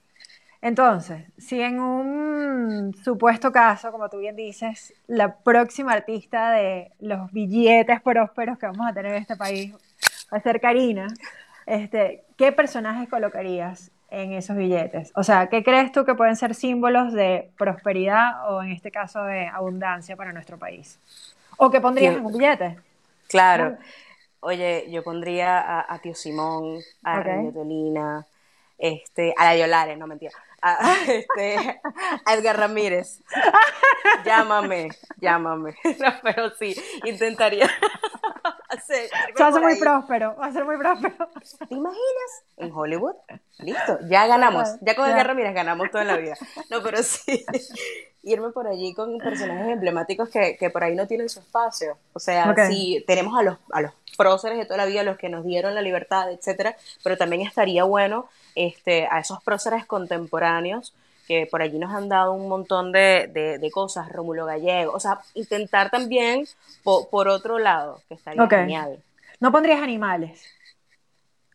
Entonces, 0.64 1.26
si 1.38 1.60
en 1.60 1.82
un 1.82 2.96
supuesto 3.04 3.52
caso, 3.52 3.92
como 3.92 4.08
tú 4.08 4.20
bien 4.20 4.38
dices, 4.38 4.94
la 5.08 5.36
próxima 5.36 5.92
artista 5.92 6.52
de 6.52 6.90
los 7.02 7.30
billetes 7.34 8.02
prósperos 8.02 8.58
que 8.58 8.68
vamos 8.68 8.88
a 8.88 8.94
tener 8.94 9.12
en 9.12 9.22
este 9.24 9.36
país 9.36 9.74
va 10.32 10.38
a 10.38 10.40
ser 10.40 10.62
Karina, 10.62 11.08
este, 11.66 12.24
¿qué 12.38 12.54
personajes 12.54 13.10
colocarías 13.10 13.92
en 14.10 14.32
esos 14.32 14.56
billetes? 14.56 15.12
O 15.16 15.24
sea, 15.24 15.48
¿qué 15.48 15.66
crees 15.66 15.92
tú 15.92 16.06
que 16.06 16.16
pueden 16.16 16.38
ser 16.38 16.56
símbolos 16.56 17.12
de 17.12 17.52
prosperidad 17.58 18.50
o 18.50 18.64
en 18.64 18.72
este 18.72 18.90
caso 18.90 19.22
de 19.26 19.48
abundancia 19.48 20.16
para 20.16 20.32
nuestro 20.32 20.58
país? 20.58 20.98
¿O 21.58 21.70
qué 21.70 21.82
pondrías 21.82 22.16
en 22.16 22.26
un 22.26 22.32
billete? 22.32 22.78
Claro. 23.28 23.76
Oye, 24.40 24.86
yo 24.90 25.04
pondría 25.04 25.82
a, 25.94 26.00
Tío 26.00 26.16
Simón, 26.16 26.80
a 27.04 27.20
okay. 27.20 27.52
este, 28.78 29.34
a 29.38 29.44
la 29.44 29.58
Yolares, 29.58 29.98
no 29.98 30.08
mentira, 30.08 30.32
a, 30.64 30.96
este, 31.08 31.82
Edgar 32.26 32.58
Ramírez. 32.58 33.22
Llámame, 34.26 34.90
llámame. 35.18 35.76
pero 36.24 36.52
sí, 36.56 36.76
intentaría 37.04 37.66
va 39.42 39.48
a 39.48 39.52
ser 39.52 39.62
muy 39.62 39.76
próspero, 39.78 40.36
va 40.36 40.48
a 40.48 40.52
ser 40.52 40.66
muy 40.66 40.78
próspero. 40.78 41.30
¿Te 41.68 41.76
imaginas? 41.76 42.44
En 42.58 42.72
Hollywood, 42.72 43.16
listo, 43.60 44.00
ya 44.08 44.26
ganamos. 44.26 44.70
Ya 44.82 44.96
con 44.96 45.10
Edgar 45.10 45.28
Ramírez 45.28 45.54
ganamos 45.54 45.92
toda 45.92 46.06
la 46.06 46.18
vida. 46.18 46.36
No, 46.70 46.82
pero 46.82 47.04
sí, 47.04 47.46
irme 48.24 48.50
por 48.50 48.68
allí 48.68 48.94
con 48.94 49.18
personajes 49.18 49.74
emblemáticos 49.74 50.30
que, 50.30 50.58
que 50.58 50.70
por 50.70 50.84
ahí 50.84 50.96
no 50.96 51.08
tienen 51.08 51.30
su 51.30 51.40
espacio. 51.40 51.98
O 52.14 52.20
sea, 52.20 52.56
sí, 52.68 53.04
tenemos 53.06 53.38
a 53.38 53.44
los, 53.44 53.58
a 53.72 53.82
los 53.82 53.92
próceres 54.18 54.58
de 54.58 54.66
toda 54.66 54.78
la 54.78 54.86
vida, 54.86 55.04
los 55.04 55.18
que 55.18 55.30
nos 55.30 55.46
dieron 55.46 55.76
la 55.76 55.82
libertad, 55.82 56.32
etcétera, 56.32 56.76
pero 57.04 57.18
también 57.18 57.42
estaría 57.42 57.84
bueno 57.84 58.30
este, 58.56 59.08
a 59.12 59.20
esos 59.20 59.44
próceres 59.44 59.86
contemporáneos 59.86 60.94
que 61.28 61.48
por 61.50 61.62
allí 61.62 61.80
nos 61.80 61.94
han 61.94 62.10
dado 62.10 62.34
un 62.34 62.50
montón 62.50 62.92
de, 62.92 63.30
de, 63.60 63.72
cosas, 63.72 64.10
Rómulo 64.10 64.46
Gallego, 64.46 64.92
o 64.92 65.00
sea, 65.00 65.20
intentar 65.36 65.90
también 65.90 66.46
por 66.84 67.28
otro 67.30 67.60
lado, 67.60 68.02
que 68.10 68.16
estaría 68.16 68.46
genial. 68.48 69.02
¿No 69.40 69.52
pondrías 69.52 69.82
animales? 69.82 70.44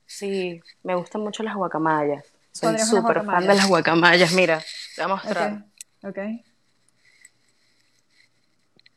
Sí, 0.06 0.62
me 0.82 0.94
gustan 0.94 1.20
mucho 1.20 1.42
las 1.42 1.54
guacamayas. 1.54 2.24
Soy 2.52 2.78
súper 2.78 3.24
fan 3.24 3.46
de 3.46 3.54
las 3.54 3.68
guacamayas, 3.68 4.32
mira, 4.32 4.58
te 4.96 5.02
voy 5.02 5.12
a 5.12 5.14
mostrar. 5.14 5.64
Ok. 6.02 6.08
okay. 6.08 6.44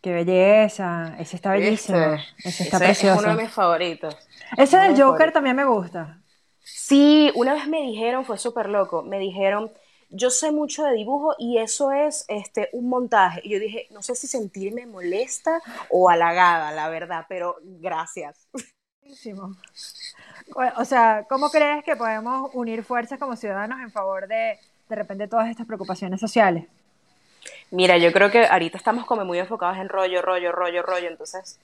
Qué 0.02 0.12
belleza, 0.12 1.16
ese 1.20 1.36
está 1.36 1.52
bellísimo. 1.52 2.18
Ese, 2.44 2.64
está 2.64 2.80
precioso. 2.80 3.20
Es 3.20 3.26
uno 3.26 3.36
de 3.36 3.44
mis 3.44 3.52
favoritos. 3.52 4.18
Ese 4.58 4.78
del 4.78 5.00
Joker 5.00 5.32
también 5.32 5.56
me 5.56 5.64
gusta. 5.64 6.20
Sí, 6.64 7.32
una 7.36 7.54
vez 7.54 7.68
me 7.68 7.82
dijeron, 7.82 8.26
fue 8.26 8.38
súper 8.40 8.68
loco, 8.70 9.04
me 9.04 9.20
dijeron, 9.20 9.72
yo 10.10 10.30
sé 10.30 10.52
mucho 10.52 10.84
de 10.84 10.94
dibujo 10.94 11.36
y 11.38 11.60
eso 11.60 11.92
es 11.92 12.26
este, 12.28 12.70
un 12.74 12.90
montaje. 12.90 13.42
Y 13.44 13.52
yo 13.52 13.60
dije, 13.60 13.88
no 13.92 14.02
sé 14.02 14.16
si 14.16 14.28
sentirme 14.28 14.86
molesta 14.86 15.62
o 15.90 16.10
halagada, 16.10 16.72
la 16.72 16.90
verdad, 16.90 17.26
pero 17.30 17.58
gracias. 17.62 18.48
O 20.78 20.86
sea, 20.86 21.26
¿cómo 21.30 21.50
crees 21.50 21.84
que 21.84 21.96
podemos 21.96 22.50
unir 22.54 22.84
fuerzas 22.84 23.20
como 23.20 23.36
ciudadanos 23.36 23.80
en 23.82 23.92
favor 23.92 24.28
de, 24.28 24.58
de 24.90 24.96
repente, 24.96 25.28
todas 25.28 25.50
estas 25.50 25.68
preocupaciones 25.68 26.20
sociales? 26.20 26.66
Mira, 27.72 27.98
yo 27.98 28.12
creo 28.12 28.30
que 28.30 28.46
ahorita 28.46 28.78
estamos 28.78 29.06
como 29.06 29.26
muy 29.26 29.40
enfocados 29.40 29.78
en 29.78 29.90
rollo, 29.90 30.22
rollo, 30.22 30.52
rollo, 30.52 30.82
rollo, 30.84 31.08
entonces 31.08 31.58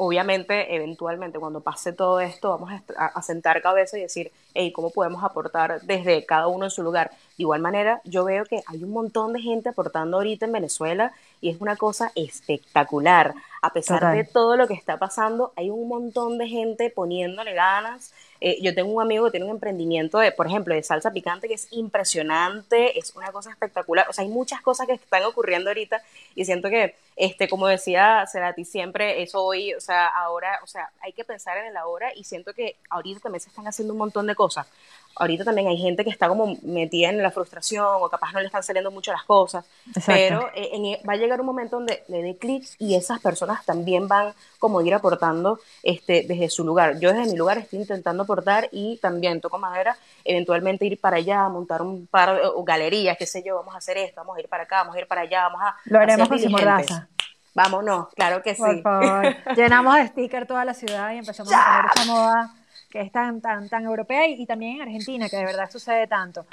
obviamente, 0.00 0.76
eventualmente, 0.76 1.40
cuando 1.40 1.60
pase 1.60 1.92
todo 1.92 2.20
esto, 2.20 2.50
vamos 2.50 2.70
a, 2.96 3.20
sentar 3.20 3.60
cabeza 3.60 3.98
y 3.98 4.02
decir, 4.02 4.30
hey, 4.54 4.72
¿cómo 4.72 4.90
podemos 4.90 5.24
aportar 5.24 5.80
desde 5.82 6.24
cada 6.24 6.46
uno 6.46 6.66
en 6.66 6.70
su 6.70 6.84
lugar? 6.84 7.10
Igual 7.38 7.60
manera, 7.60 8.02
yo 8.04 8.24
veo 8.24 8.44
que 8.44 8.62
hay 8.66 8.84
un 8.84 8.90
montón 8.90 9.32
de 9.32 9.40
gente 9.40 9.70
aportando 9.70 10.18
ahorita 10.18 10.46
en 10.46 10.52
Venezuela 10.52 11.12
y 11.40 11.48
es 11.50 11.60
una 11.60 11.76
cosa 11.76 12.12
espectacular. 12.14 13.34
A 13.62 13.72
pesar 13.72 14.14
de 14.14 14.24
todo 14.24 14.56
lo 14.56 14.68
que 14.68 14.74
está 14.74 14.98
pasando, 14.98 15.52
hay 15.56 15.70
un 15.70 15.88
montón 15.88 16.38
de 16.38 16.46
gente 16.46 16.90
poniéndole 16.90 17.54
ganas. 17.54 18.12
Eh, 18.40 18.58
yo 18.62 18.72
tengo 18.72 18.92
un 18.92 19.02
amigo 19.02 19.24
que 19.24 19.32
tiene 19.32 19.46
un 19.46 19.52
emprendimiento, 19.52 20.18
de, 20.18 20.30
por 20.30 20.46
ejemplo, 20.46 20.74
de 20.74 20.82
salsa 20.84 21.10
picante 21.10 21.48
que 21.48 21.54
es 21.54 21.66
impresionante, 21.72 22.96
es 22.96 23.16
una 23.16 23.32
cosa 23.32 23.50
espectacular. 23.50 24.06
O 24.08 24.12
sea, 24.12 24.22
hay 24.22 24.30
muchas 24.30 24.60
cosas 24.62 24.86
que 24.86 24.92
están 24.92 25.24
ocurriendo 25.24 25.70
ahorita 25.70 26.00
y 26.36 26.44
siento 26.44 26.68
que, 26.68 26.94
este, 27.16 27.48
como 27.48 27.66
decía 27.66 28.24
Cerati, 28.30 28.64
siempre 28.64 29.22
es 29.22 29.34
hoy, 29.34 29.74
o 29.74 29.80
sea, 29.80 30.06
ahora, 30.06 30.60
o 30.62 30.68
sea, 30.68 30.90
hay 31.00 31.12
que 31.12 31.24
pensar 31.24 31.58
en 31.58 31.66
el 31.66 31.76
ahora 31.76 32.12
y 32.14 32.22
siento 32.22 32.54
que 32.54 32.76
ahorita 32.90 33.20
también 33.20 33.40
se 33.40 33.48
están 33.48 33.66
haciendo 33.66 33.92
un 33.92 33.98
montón 33.98 34.28
de 34.28 34.36
cosas. 34.36 34.68
Ahorita 35.16 35.44
también 35.44 35.66
hay 35.66 35.76
gente 35.76 36.04
que 36.04 36.10
está 36.10 36.28
como 36.28 36.56
metida 36.62 37.08
en 37.08 37.20
la 37.20 37.27
frustración 37.30 37.86
o 38.00 38.08
capaz 38.08 38.32
no 38.32 38.40
le 38.40 38.46
están 38.46 38.62
saliendo 38.62 38.90
mucho 38.90 39.12
las 39.12 39.24
cosas, 39.24 39.64
pero 40.06 40.48
eh, 40.54 40.70
e, 40.72 41.02
va 41.06 41.14
a 41.14 41.16
llegar 41.16 41.40
un 41.40 41.46
momento 41.46 41.76
donde 41.76 42.04
le 42.08 42.22
dé 42.22 42.36
clic 42.36 42.66
y 42.78 42.94
esas 42.94 43.20
personas 43.20 43.64
también 43.64 44.08
van 44.08 44.32
como 44.58 44.80
ir 44.82 44.94
aportando 44.94 45.60
este, 45.82 46.24
desde 46.26 46.50
su 46.50 46.64
lugar. 46.64 46.98
Yo 47.00 47.12
desde 47.12 47.30
mi 47.30 47.36
lugar 47.36 47.58
estoy 47.58 47.80
intentando 47.80 48.22
aportar 48.22 48.68
y 48.72 48.98
también 48.98 49.40
toco 49.40 49.58
madera, 49.58 49.96
eventualmente 50.24 50.86
ir 50.86 51.00
para 51.00 51.16
allá, 51.18 51.48
montar 51.48 51.82
un 51.82 52.06
par 52.06 52.36
de 52.36 52.48
galerías, 52.64 53.16
qué 53.18 53.26
sé 53.26 53.42
yo, 53.44 53.56
vamos 53.56 53.74
a 53.74 53.78
hacer 53.78 53.98
esto, 53.98 54.20
vamos 54.20 54.36
a 54.36 54.40
ir 54.40 54.48
para 54.48 54.64
acá, 54.64 54.78
vamos 54.78 54.96
a 54.96 55.00
ir 55.00 55.06
para 55.06 55.22
allá, 55.22 55.42
vamos 55.44 55.60
a... 55.62 55.76
Lo 55.84 55.98
haremos 55.98 56.28
con 56.28 56.38
Simordaza. 56.38 57.08
Vámonos, 57.54 58.08
claro 58.14 58.40
que 58.40 58.54
sí. 58.54 58.62
Por 58.62 58.82
favor. 58.82 59.36
Llenamos 59.56 59.96
de 59.96 60.06
sticker 60.08 60.46
toda 60.46 60.64
la 60.64 60.74
ciudad 60.74 61.12
y 61.12 61.18
empezamos 61.18 61.52
a 61.52 61.56
poner 61.56 61.90
esa 61.92 62.04
moda 62.04 62.54
que 62.88 63.00
es 63.00 63.12
tan, 63.12 63.40
tan, 63.40 63.68
tan 63.68 63.84
europea 63.84 64.26
y, 64.26 64.46
también 64.46 64.76
en 64.76 64.82
Argentina, 64.82 65.28
que 65.28 65.36
de 65.36 65.44
verdad 65.44 65.70
sucede 65.70 66.06
tanto. 66.06 66.46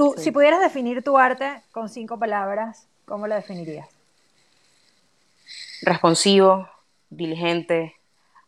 Tú, 0.00 0.14
si 0.16 0.30
pudieras 0.30 0.60
definir 0.60 1.04
tu 1.04 1.18
arte 1.18 1.60
con 1.72 1.90
cinco 1.90 2.18
palabras, 2.18 2.86
¿cómo 3.04 3.26
lo 3.26 3.34
definirías? 3.34 3.86
Responsivo, 5.82 6.66
diligente, 7.10 7.96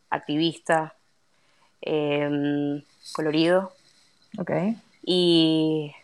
activista, 0.09 0.97
em, 1.83 2.83
colorido. 3.13 3.75
Ok. 4.39 4.51
Y 5.03 5.95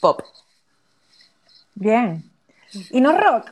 pop. 0.00 0.20
Bien. 1.74 2.30
¿Y 2.90 3.00
no 3.00 3.16
rock? 3.16 3.50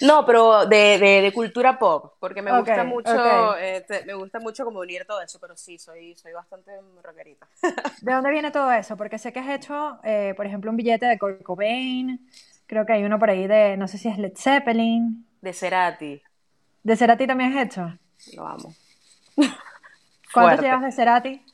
No, 0.00 0.26
pero 0.26 0.66
de, 0.66 0.98
de, 0.98 1.32
cultura 1.32 1.78
pop, 1.78 2.14
porque 2.18 2.42
me 2.42 2.56
gusta 2.58 2.84
mucho, 2.84 3.56
este, 3.56 4.04
me 4.04 4.14
gusta 4.14 4.40
mucho 4.40 4.64
como 4.64 4.80
unir 4.80 5.04
todo 5.06 5.20
eso, 5.20 5.38
pero 5.40 5.56
sí, 5.56 5.78
soy, 5.78 6.14
soy 6.16 6.32
bastante 6.32 6.72
rockerita. 7.02 7.46
¿De 8.02 8.12
dónde 8.12 8.30
viene 8.30 8.50
todo 8.50 8.70
eso? 8.72 8.96
Porque 8.96 9.18
sé 9.18 9.32
que 9.32 9.40
has 9.40 9.50
hecho, 9.50 9.98
eh, 10.02 10.34
por 10.36 10.46
ejemplo, 10.46 10.70
un 10.70 10.76
billete 10.76 11.06
de 11.06 11.18
Kurt 11.18 11.42
Cobain, 11.42 12.28
creo 12.66 12.84
que 12.84 12.92
hay 12.92 13.04
uno 13.04 13.18
por 13.18 13.30
ahí 13.30 13.46
de, 13.46 13.76
no 13.76 13.88
sé 13.88 13.98
si 13.98 14.08
es 14.08 14.18
Led 14.18 14.36
Zeppelin. 14.36 15.26
De 15.40 15.52
Cerati. 15.52 16.22
¿De 16.82 16.96
Cerati 16.96 17.26
también 17.26 17.56
has 17.56 17.66
hecho? 17.66 17.98
Lo 18.34 18.46
amo. 18.46 18.74
¿Cuántos 20.32 20.60
llevas 20.60 20.82
de 20.82 20.92
Cerati? 20.92 21.44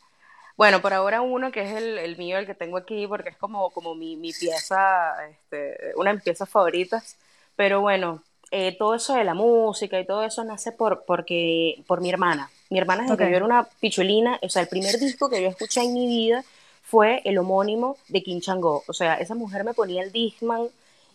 Bueno, 0.57 0.83
por 0.83 0.93
ahora 0.93 1.23
uno 1.23 1.51
que 1.51 1.63
es 1.63 1.73
el, 1.73 1.99
el, 1.99 2.19
mío, 2.19 2.37
el 2.37 2.47
que 2.47 2.55
tengo 2.55 2.77
aquí, 2.77 3.07
porque 3.07 3.31
es 3.31 3.37
como, 3.37 3.71
como 3.71 3.95
mi, 3.95 4.17
mi 4.17 4.33
pieza, 4.33 5.15
este, 5.27 5.93
una 5.97 6.11
de 6.11 6.17
mis 6.17 6.25
piezas 6.25 6.49
favoritas. 6.49 7.17
Pero 7.57 7.81
bueno, 7.81 8.23
eh, 8.51 8.77
todo 8.77 8.95
eso 8.95 9.15
de 9.15 9.25
la 9.25 9.35
música 9.35 9.99
y 10.01 10.07
todo 10.07 10.25
eso 10.25 10.43
nace 10.45 10.73
por, 10.73 11.05
porque, 11.05 11.83
por 11.87 12.01
mi 12.01 12.11
hermana. 12.11 12.51
Mi 12.69 12.79
hermana 12.79 13.03
desde 13.03 13.17
que 13.17 13.31
yo 13.31 13.37
era 13.37 13.45
una 13.45 13.65
pichulina, 13.81 14.39
o 14.43 14.49
sea, 14.49 14.63
el 14.63 14.69
primer 14.69 14.99
disco 14.99 15.29
que 15.29 15.43
yo 15.43 15.49
escuché 15.49 15.83
en 15.83 15.95
mi 15.95 16.07
vida 16.07 16.45
fue 16.83 17.23
el 17.25 17.39
homónimo 17.39 17.97
de 18.09 18.23
Kim 18.23 18.41
Chango. 18.41 18.83
O 18.87 18.93
sea, 18.93 19.15
esa 19.15 19.35
mujer 19.35 19.65
me 19.65 19.75
ponía 19.75 20.03
el 20.03 20.13
Discman 20.13 20.69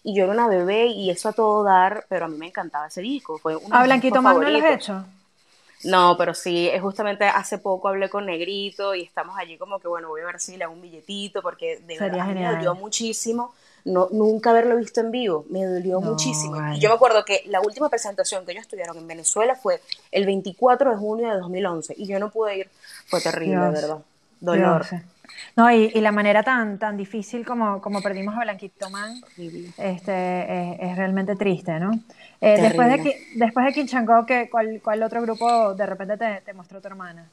y 0.04 0.14
yo 0.14 0.24
era 0.24 0.34
una 0.34 0.48
bebé 0.48 0.88
y 0.88 1.10
eso 1.10 1.30
a 1.30 1.34
todo 1.34 1.64
dar, 1.64 2.06
pero 2.08 2.26
a 2.26 2.28
mí 2.28 2.38
me 2.38 2.48
encantaba 2.48 2.88
ese 2.88 3.02
disco. 3.02 3.38
Fue 3.38 3.58
¿A 3.72 3.84
Blanquito 3.84 4.22
Man 4.22 4.40
no 4.40 4.50
lo 4.50 4.58
has 4.58 4.76
hecho? 4.76 5.06
No, 5.84 6.16
pero 6.18 6.34
sí, 6.34 6.72
justamente 6.82 7.26
hace 7.26 7.58
poco 7.58 7.90
hablé 7.90 8.10
con 8.10 8.26
Negrito 8.26 8.96
y 8.96 9.04
estamos 9.04 9.38
allí 9.38 9.58
como 9.58 9.80
que, 9.80 9.88
bueno, 9.88 10.08
voy 10.08 10.22
a 10.22 10.26
ver 10.26 10.40
si 10.40 10.58
le 10.58 10.64
hago 10.64 10.74
un 10.74 10.82
billetito 10.82 11.42
porque 11.42 11.80
de 11.86 12.00
verdad 12.00 12.28
me 12.28 12.46
dolió 12.46 12.76
muchísimo 12.76 13.54
no, 13.86 14.10
nunca 14.12 14.50
haberlo 14.50 14.78
visto 14.78 15.00
en 15.00 15.12
vivo, 15.12 15.46
me 15.50 15.64
dolió 15.64 16.02
muchísimo. 16.02 16.58
Yo 16.80 16.90
me 16.90 16.96
acuerdo 16.96 17.24
que 17.24 17.44
la 17.46 17.62
última 17.62 17.88
presentación 17.88 18.44
que 18.44 18.52
ellos 18.52 18.64
estuvieron 18.64 18.98
en 18.98 19.08
Venezuela 19.08 19.56
fue 19.56 19.80
el 20.12 20.26
24 20.26 20.92
de 20.92 20.98
junio 20.98 21.30
de 21.30 21.36
2011 21.36 21.94
y 21.98 22.08
yo 22.08 22.20
no 22.20 22.32
pude 22.32 22.58
ir, 22.58 22.70
fue 23.06 23.22
terrible, 23.22 23.58
de 23.58 23.72
verdad, 23.72 24.00
dolor. 24.40 24.86
No, 25.56 25.72
y, 25.72 25.90
la 25.90 26.12
manera 26.12 26.44
tan, 26.44 26.80
tan 26.80 26.98
difícil 26.98 27.46
como, 27.46 27.82
como 27.82 28.02
perdimos 28.02 28.36
a 28.36 28.40
Blanquito 28.40 28.90
Man 28.90 29.22
este, 29.78 30.86
es, 30.86 30.98
realmente 30.98 31.36
triste, 31.36 31.80
¿no? 31.80 31.92
Eh, 32.42 32.62
después, 32.62 32.88
de, 32.90 33.18
después 33.36 33.66
de 33.66 33.74
Quinchango, 33.74 34.26
¿cuál, 34.50 34.82
¿cuál 34.84 35.04
otro 35.04 35.22
grupo 35.22 35.74
de 35.74 35.86
repente 35.86 36.18
te, 36.18 36.42
te 36.42 36.54
mostró 36.54 36.82
tu 36.82 36.88
hermana? 36.88 37.30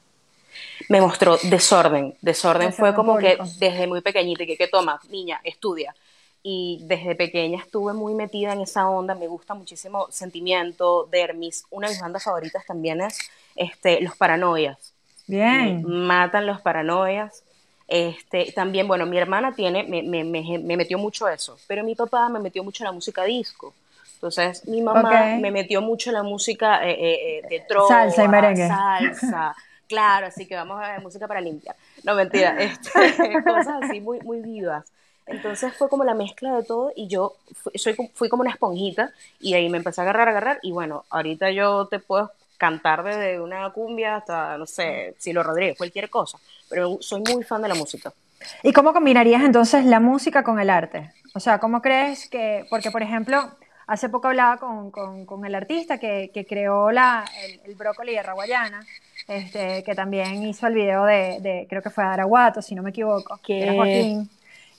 me 0.87 1.01
mostró 1.01 1.37
desorden. 1.43 2.13
Desorden, 2.21 2.71
fue 2.73 2.93
como 2.93 3.17
que 3.17 3.37
desde 3.57 3.87
muy 3.87 4.01
pequeñita, 4.01 4.45
que, 4.45 4.55
que 4.55 4.67
toma, 4.67 4.99
niña, 5.09 5.41
estudia 5.43 5.95
y 6.43 6.81
desde 6.83 7.15
pequeña 7.15 7.59
estuve 7.59 7.93
muy 7.93 8.13
metida 8.13 8.53
en 8.53 8.61
esa 8.61 8.89
onda, 8.89 9.15
me 9.15 9.27
gusta 9.27 9.53
muchísimo 9.53 10.07
Sentimiento, 10.11 11.07
Dermis, 11.09 11.65
una 11.71 11.87
de 11.87 11.93
mis 11.93 12.01
bandas 12.01 12.23
favoritas 12.23 12.65
también 12.65 13.01
es 13.01 13.17
este, 13.55 14.01
Los 14.01 14.17
Paranoias. 14.17 14.93
Bien. 15.25 15.83
matan 15.87 16.45
los 16.45 16.61
paranoias. 16.61 17.43
Este, 17.87 18.51
también, 18.53 18.87
bueno, 18.87 19.05
mi 19.05 19.17
hermana 19.17 19.53
tiene, 19.53 19.83
me, 19.83 20.01
me, 20.03 20.23
me, 20.23 20.77
metió 20.77 20.97
mucho 20.97 21.27
eso, 21.27 21.57
pero 21.67 21.83
mi 21.83 21.95
papá 21.95 22.29
me 22.29 22.39
metió 22.39 22.63
mucho 22.63 22.83
la 22.83 22.91
música 22.91 23.23
disco. 23.23 23.73
Entonces, 24.15 24.65
mi 24.67 24.81
mamá 24.81 25.37
me 25.39 25.51
metió 25.51 25.81
mucho 25.81 26.11
la 26.11 26.23
música 26.23 26.87
eh, 26.87 26.91
eh, 26.91 27.39
eh, 27.39 27.41
de 27.49 27.59
trova, 27.67 27.89
salsa 27.89 28.23
y 28.23 28.27
merengue. 28.29 28.67
Salsa, 28.67 29.55
claro, 29.87 30.27
así 30.27 30.47
que 30.47 30.55
vamos 30.55 30.81
a 30.81 30.93
ver 30.93 31.01
música 31.01 31.27
para 31.27 31.41
limpiar. 31.41 31.75
No, 32.03 32.15
mentira, 32.15 32.55
este, 32.59 32.89
cosas 33.43 33.83
así 33.83 33.99
muy, 33.99 34.19
muy 34.21 34.39
vivas. 34.39 34.85
Entonces 35.25 35.73
fue 35.73 35.89
como 35.89 36.03
la 36.03 36.13
mezcla 36.13 36.55
de 36.55 36.63
todo 36.63 36.91
y 36.95 37.07
yo 37.07 37.35
fui, 37.55 37.71
soy, 37.75 37.95
fui 38.13 38.29
como 38.29 38.41
una 38.41 38.51
esponjita 38.51 39.11
y 39.39 39.53
ahí 39.53 39.69
me 39.69 39.77
empecé 39.77 40.01
a 40.01 40.03
agarrar, 40.03 40.27
a 40.27 40.31
agarrar 40.31 40.59
y 40.61 40.71
bueno, 40.71 41.05
ahorita 41.09 41.51
yo 41.51 41.87
te 41.87 41.99
puedo 41.99 42.31
cantar 42.57 43.03
desde 43.03 43.39
una 43.39 43.69
cumbia 43.71 44.17
hasta, 44.17 44.57
no 44.57 44.65
sé, 44.65 45.15
Silo 45.17 45.43
Rodríguez, 45.43 45.77
cualquier 45.77 46.09
cosa, 46.09 46.37
pero 46.69 46.97
soy 47.01 47.21
muy 47.21 47.43
fan 47.43 47.61
de 47.61 47.69
la 47.69 47.75
música. 47.75 48.13
¿Y 48.61 48.73
cómo 48.73 48.93
combinarías 48.93 49.43
entonces 49.43 49.85
la 49.85 49.99
música 49.99 50.43
con 50.43 50.59
el 50.59 50.69
arte? 50.69 51.11
O 51.33 51.39
sea, 51.39 51.59
¿cómo 51.59 51.81
crees 51.81 52.29
que, 52.29 52.65
porque 52.69 52.91
por 52.91 53.01
ejemplo, 53.01 53.51
hace 53.87 54.09
poco 54.09 54.27
hablaba 54.27 54.57
con, 54.57 54.91
con, 54.91 55.45
el 55.45 55.55
artista 55.55 55.97
que, 55.97 56.31
que 56.33 56.45
creó 56.45 56.91
la, 56.91 57.25
el, 57.65 57.75
brócoli 57.75 58.13
de 58.13 58.23
Raguayana, 58.23 58.85
este, 59.27 59.83
que 59.83 59.95
también 59.95 60.43
hizo 60.43 60.67
el 60.67 60.73
video 60.73 61.05
de, 61.05 61.39
de 61.41 61.65
creo 61.69 61.81
que 61.81 61.89
fue 61.89 62.03
Araguato, 62.03 62.61
si 62.61 62.75
no 62.75 62.83
me 62.83 62.91
equivoco, 62.91 63.39
que 63.43 63.63
era 63.63 63.73
Joaquín. 63.73 64.29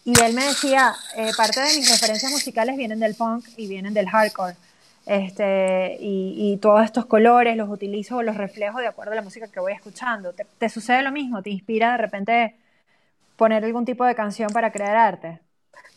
Y 0.05 0.21
él 0.21 0.35
me 0.35 0.45
decía, 0.45 0.95
eh, 1.17 1.33
parte 1.35 1.61
de 1.61 1.75
mis 1.79 1.91
referencias 1.91 2.31
musicales 2.31 2.77
vienen 2.77 3.01
del 3.01 3.15
punk 3.15 3.47
y 3.57 3.67
vienen 3.67 3.95
del 3.95 4.09
hardcore. 4.09 4.57
Este, 5.07 5.99
y, 6.01 6.57
todos 6.63 6.83
estos 6.83 7.05
colores 7.07 7.57
los 7.57 7.69
utilizo, 7.69 8.23
los 8.23 8.37
reflejo 8.37 8.79
de 8.79 8.87
acuerdo 8.87 9.13
a 9.13 9.17
la 9.17 9.23
música 9.23 9.49
que 9.49 9.61
voy 9.61 9.73
escuchando. 9.73 10.33
¿Te, 10.33 10.69
sucede 10.69 11.03
lo 11.03 11.13
mismo? 11.13 11.43
¿Te 11.43 11.51
inspira 11.51 11.93
de 11.93 11.99
repente 11.99 12.57
poner 13.37 13.65
algún 13.65 13.85
tipo 13.85 14.05
de 14.05 14.15
canción 14.15 14.51
para 14.51 14.73
crear 14.73 14.97
arte? 14.97 15.41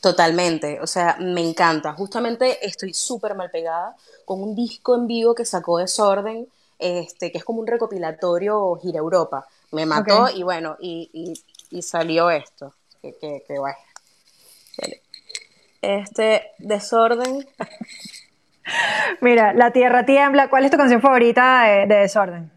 Totalmente, 0.02 0.80
o 0.82 0.88
sea, 0.88 1.18
me 1.20 1.42
encanta. 1.42 1.94
Justamente 1.94 2.66
estoy 2.66 2.94
súper 2.94 3.36
mal 3.36 3.50
pegada 3.50 3.96
con 4.26 4.42
un 4.42 4.56
disco 4.56 4.96
en 4.96 5.08
vivo 5.08 5.34
que 5.34 5.46
sacó 5.46 5.78
Desorden, 5.78 6.48
este, 6.78 7.32
que 7.32 7.38
es 7.38 7.44
como 7.44 7.62
un 7.62 7.68
recopilatorio 7.68 8.76
Gira 8.76 9.00
Europa. 9.00 9.48
Me 9.72 9.86
mató 9.86 10.30
y 10.30 10.44
bueno, 10.44 10.78
y, 10.80 11.34
y, 11.72 11.82
salió 11.82 12.30
esto. 12.30 12.74
Que, 13.02 13.16
que, 13.18 13.44
que 13.48 13.58
guay. 13.58 13.74
Este 15.82 16.52
desorden. 16.58 17.48
Mira, 19.22 19.54
La 19.54 19.72
Tierra 19.72 20.06
Tiembla. 20.06 20.50
¿Cuál 20.50 20.66
es 20.66 20.72
tu 20.72 20.78
canción 20.78 21.02
favorita 21.02 21.64
de, 21.64 21.86
Desorden? 21.86 22.52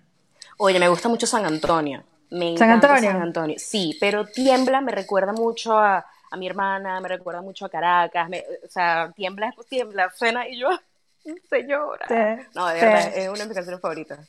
Oye, 0.57 0.79
me 0.79 0.89
gusta 0.89 1.09
mucho 1.09 1.27
San 1.27 1.45
Antonio. 1.47 2.03
Me 2.31 2.57
¿San 2.57 2.71
Antonio? 2.71 3.11
San 3.11 3.23
Antonio. 3.23 3.57
Sí, 3.59 3.97
pero 4.01 4.27
Tiembla 4.27 4.81
me 4.81 4.93
recuerda 4.93 5.33
mucho 5.33 5.79
a, 5.79 6.05
mi 6.37 6.47
hermana, 6.47 7.01
me 7.01 7.09
recuerda 7.09 7.43
mucho 7.43 7.67
a 7.67 7.69
Caracas. 7.69 8.29
o 8.65 8.69
sea, 8.69 9.13
Tiembla, 9.15 9.53
Tiembla, 9.69 10.11
suena 10.11 10.49
y 10.49 10.59
yo, 10.59 10.69
señora. 11.51 12.07
no, 12.55 12.69
de 12.69 12.81
verdad, 12.81 13.13
es 13.17 13.29
una 13.29 13.39
de 13.39 13.47
mis 13.47 13.55
canciones 13.55 13.81
favoritas. 13.81 14.29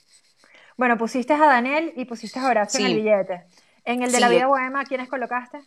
Bueno, 0.77 0.97
pusiste 0.97 1.33
a 1.33 1.37
Daniel 1.37 1.93
y 1.95 2.05
pusiste 2.05 2.39
a 2.39 2.47
Horacio 2.47 2.79
en 2.79 2.85
el 2.87 2.95
billete. 2.95 3.43
En 3.83 4.03
el 4.03 4.11
de 4.11 4.19
la 4.19 4.29
vida 4.29 4.47
bohema, 4.47 4.83
¿quiénes 4.85 5.09
colocaste? 5.09 5.59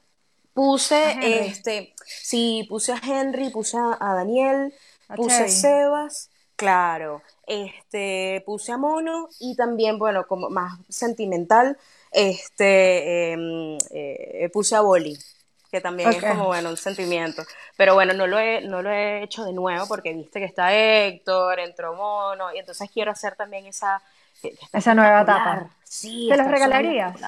Puse, 0.54 1.18
este, 1.20 1.94
sí, 2.06 2.64
puse 2.68 2.92
a 2.92 3.00
Henry, 3.04 3.50
puse 3.50 3.76
a 3.78 4.14
Daniel, 4.14 4.72
puse 5.16 5.44
a 5.44 5.48
Sebas, 5.48 6.30
claro, 6.56 7.22
este, 7.46 8.42
puse 8.46 8.72
a 8.72 8.78
Mono 8.78 9.28
y 9.40 9.56
también, 9.56 9.98
bueno, 9.98 10.26
como 10.28 10.50
más 10.50 10.78
sentimental, 10.88 11.76
este, 12.12 13.32
em, 13.32 13.78
eh, 13.90 14.48
puse 14.52 14.76
a 14.76 14.80
Boli. 14.82 15.16
que 15.70 15.80
también 15.80 16.14
es 16.14 16.24
como, 16.24 16.46
bueno, 16.46 16.70
un 16.70 16.76
sentimiento. 16.76 17.42
Pero 17.76 17.94
bueno, 17.94 18.12
no 18.14 18.26
lo, 18.28 18.38
he, 18.38 18.60
no 18.62 18.80
lo 18.82 18.90
he 18.90 19.24
hecho 19.24 19.44
de 19.44 19.52
nuevo 19.52 19.86
porque 19.88 20.12
viste 20.14 20.38
que 20.38 20.46
está 20.46 20.72
Héctor, 20.74 21.58
entró 21.60 21.94
Mono, 21.94 22.52
y 22.54 22.58
entonces 22.58 22.88
quiero 22.92 23.10
hacer 23.10 23.34
también 23.36 23.66
esa... 23.66 24.02
Esa 24.72 24.94
nueva 24.94 25.22
etapa. 25.22 25.70
Sí. 25.84 26.26
¿Te 26.28 26.36
los 26.36 26.46
regalarías? 26.48 27.18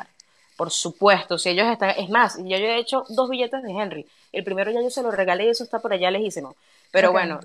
Por 0.56 0.70
supuesto, 0.70 1.38
si 1.38 1.50
ellos 1.50 1.66
están... 1.66 1.90
Es 1.90 2.08
más, 2.08 2.38
yo, 2.38 2.56
yo 2.56 2.66
he 2.66 2.78
hecho 2.78 3.04
dos 3.10 3.28
billetes 3.28 3.62
de 3.62 3.72
Henry. 3.72 4.06
El 4.32 4.44
primero 4.44 4.70
ya 4.70 4.82
yo 4.82 4.90
se 4.90 5.02
lo 5.02 5.10
regalé 5.10 5.46
y 5.46 5.48
eso 5.50 5.64
está 5.64 5.80
por 5.80 5.92
allá 5.92 6.10
lejísimo. 6.10 6.56
Pero 6.92 7.12
bueno, 7.12 7.40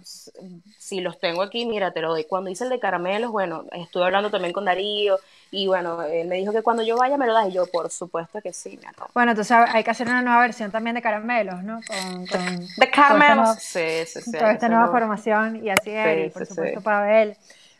si 0.77 1.01
los 1.01 1.19
tengo 1.19 1.41
aquí, 1.41 1.65
mira, 1.65 1.91
te 1.91 2.01
lo 2.01 2.09
doy. 2.09 2.23
Cuando 2.25 2.49
hice 2.49 2.63
el 2.63 2.69
de 2.69 2.79
caramelos, 2.79 3.31
bueno, 3.31 3.65
estuve 3.71 4.05
hablando 4.05 4.29
también 4.29 4.53
con 4.53 4.65
Darío 4.65 5.17
y 5.49 5.67
bueno, 5.67 6.01
él 6.03 6.27
me 6.27 6.37
dijo 6.37 6.53
que 6.53 6.61
cuando 6.61 6.83
yo 6.83 6.95
vaya 6.95 7.17
me 7.17 7.27
lo 7.27 7.33
das 7.33 7.49
y 7.49 7.51
yo, 7.51 7.65
por 7.65 7.89
supuesto 7.89 8.39
que 8.41 8.53
sí, 8.53 8.79
Bueno, 9.13 9.35
tú 9.35 9.43
sabes, 9.43 9.69
hay 9.73 9.83
que 9.83 9.91
hacer 9.91 10.07
una 10.07 10.21
nueva 10.21 10.39
versión 10.41 10.71
también 10.71 10.95
de 10.95 11.01
caramelos, 11.01 11.63
¿no? 11.63 11.81
Con, 11.85 12.25
de 12.25 12.91
caramelos. 12.91 13.57
sí, 13.59 14.05
sí, 14.05 14.21
sí. 14.21 14.31
Toda 14.31 14.53
esta 14.53 14.69
nueva 14.69 14.87
formación 14.87 15.65
y 15.65 15.69
así 15.69 15.91
es, 15.91 16.27
y 16.27 16.29
por 16.29 16.45
supuesto 16.45 16.81
Pavel. 16.81 17.35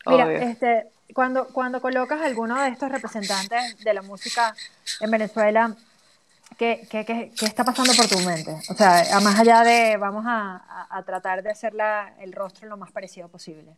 Mira, 0.05 0.33
este, 0.33 0.87
cuando, 1.13 1.47
cuando 1.47 1.81
colocas 1.81 2.21
a 2.21 2.25
alguno 2.25 2.61
de 2.61 2.69
estos 2.69 2.91
representantes 2.91 3.77
de 3.83 3.93
la 3.93 4.01
música 4.01 4.55
en 4.99 5.11
Venezuela, 5.11 5.75
¿qué, 6.57 6.87
qué, 6.89 7.05
qué, 7.05 7.31
qué 7.37 7.45
está 7.45 7.63
pasando 7.63 7.93
por 7.93 8.07
tu 8.07 8.19
mente? 8.19 8.55
O 8.69 8.73
sea, 8.73 9.19
más 9.21 9.39
allá 9.39 9.63
de 9.63 9.97
vamos 9.97 10.25
a, 10.27 10.87
a, 10.89 11.03
tratar 11.03 11.43
de 11.43 11.51
hacer 11.51 11.73
el 12.19 12.33
rostro 12.33 12.67
lo 12.67 12.77
más 12.77 12.91
parecido 12.91 13.27
posible 13.27 13.75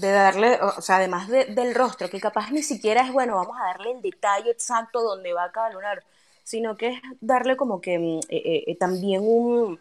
de 0.00 0.10
darle, 0.10 0.58
o 0.62 0.80
sea, 0.80 0.96
además 0.96 1.28
del 1.28 1.74
rostro, 1.74 2.08
que 2.08 2.20
capaz 2.20 2.50
ni 2.50 2.62
siquiera 2.62 3.02
es, 3.02 3.12
bueno, 3.12 3.36
vamos 3.36 3.56
a 3.60 3.64
darle 3.66 3.92
el 3.92 4.02
detalle 4.02 4.50
exacto 4.50 5.02
donde 5.02 5.32
va 5.32 5.52
cada 5.52 5.70
lunar, 5.70 6.02
sino 6.42 6.76
que 6.76 6.88
es 6.88 7.00
darle 7.20 7.56
como 7.56 7.80
que 7.80 7.98
mm, 7.98 8.18
eh, 8.28 8.42
eh, 8.44 8.64
eh, 8.66 8.76
también 8.76 9.20
un, 9.22 9.78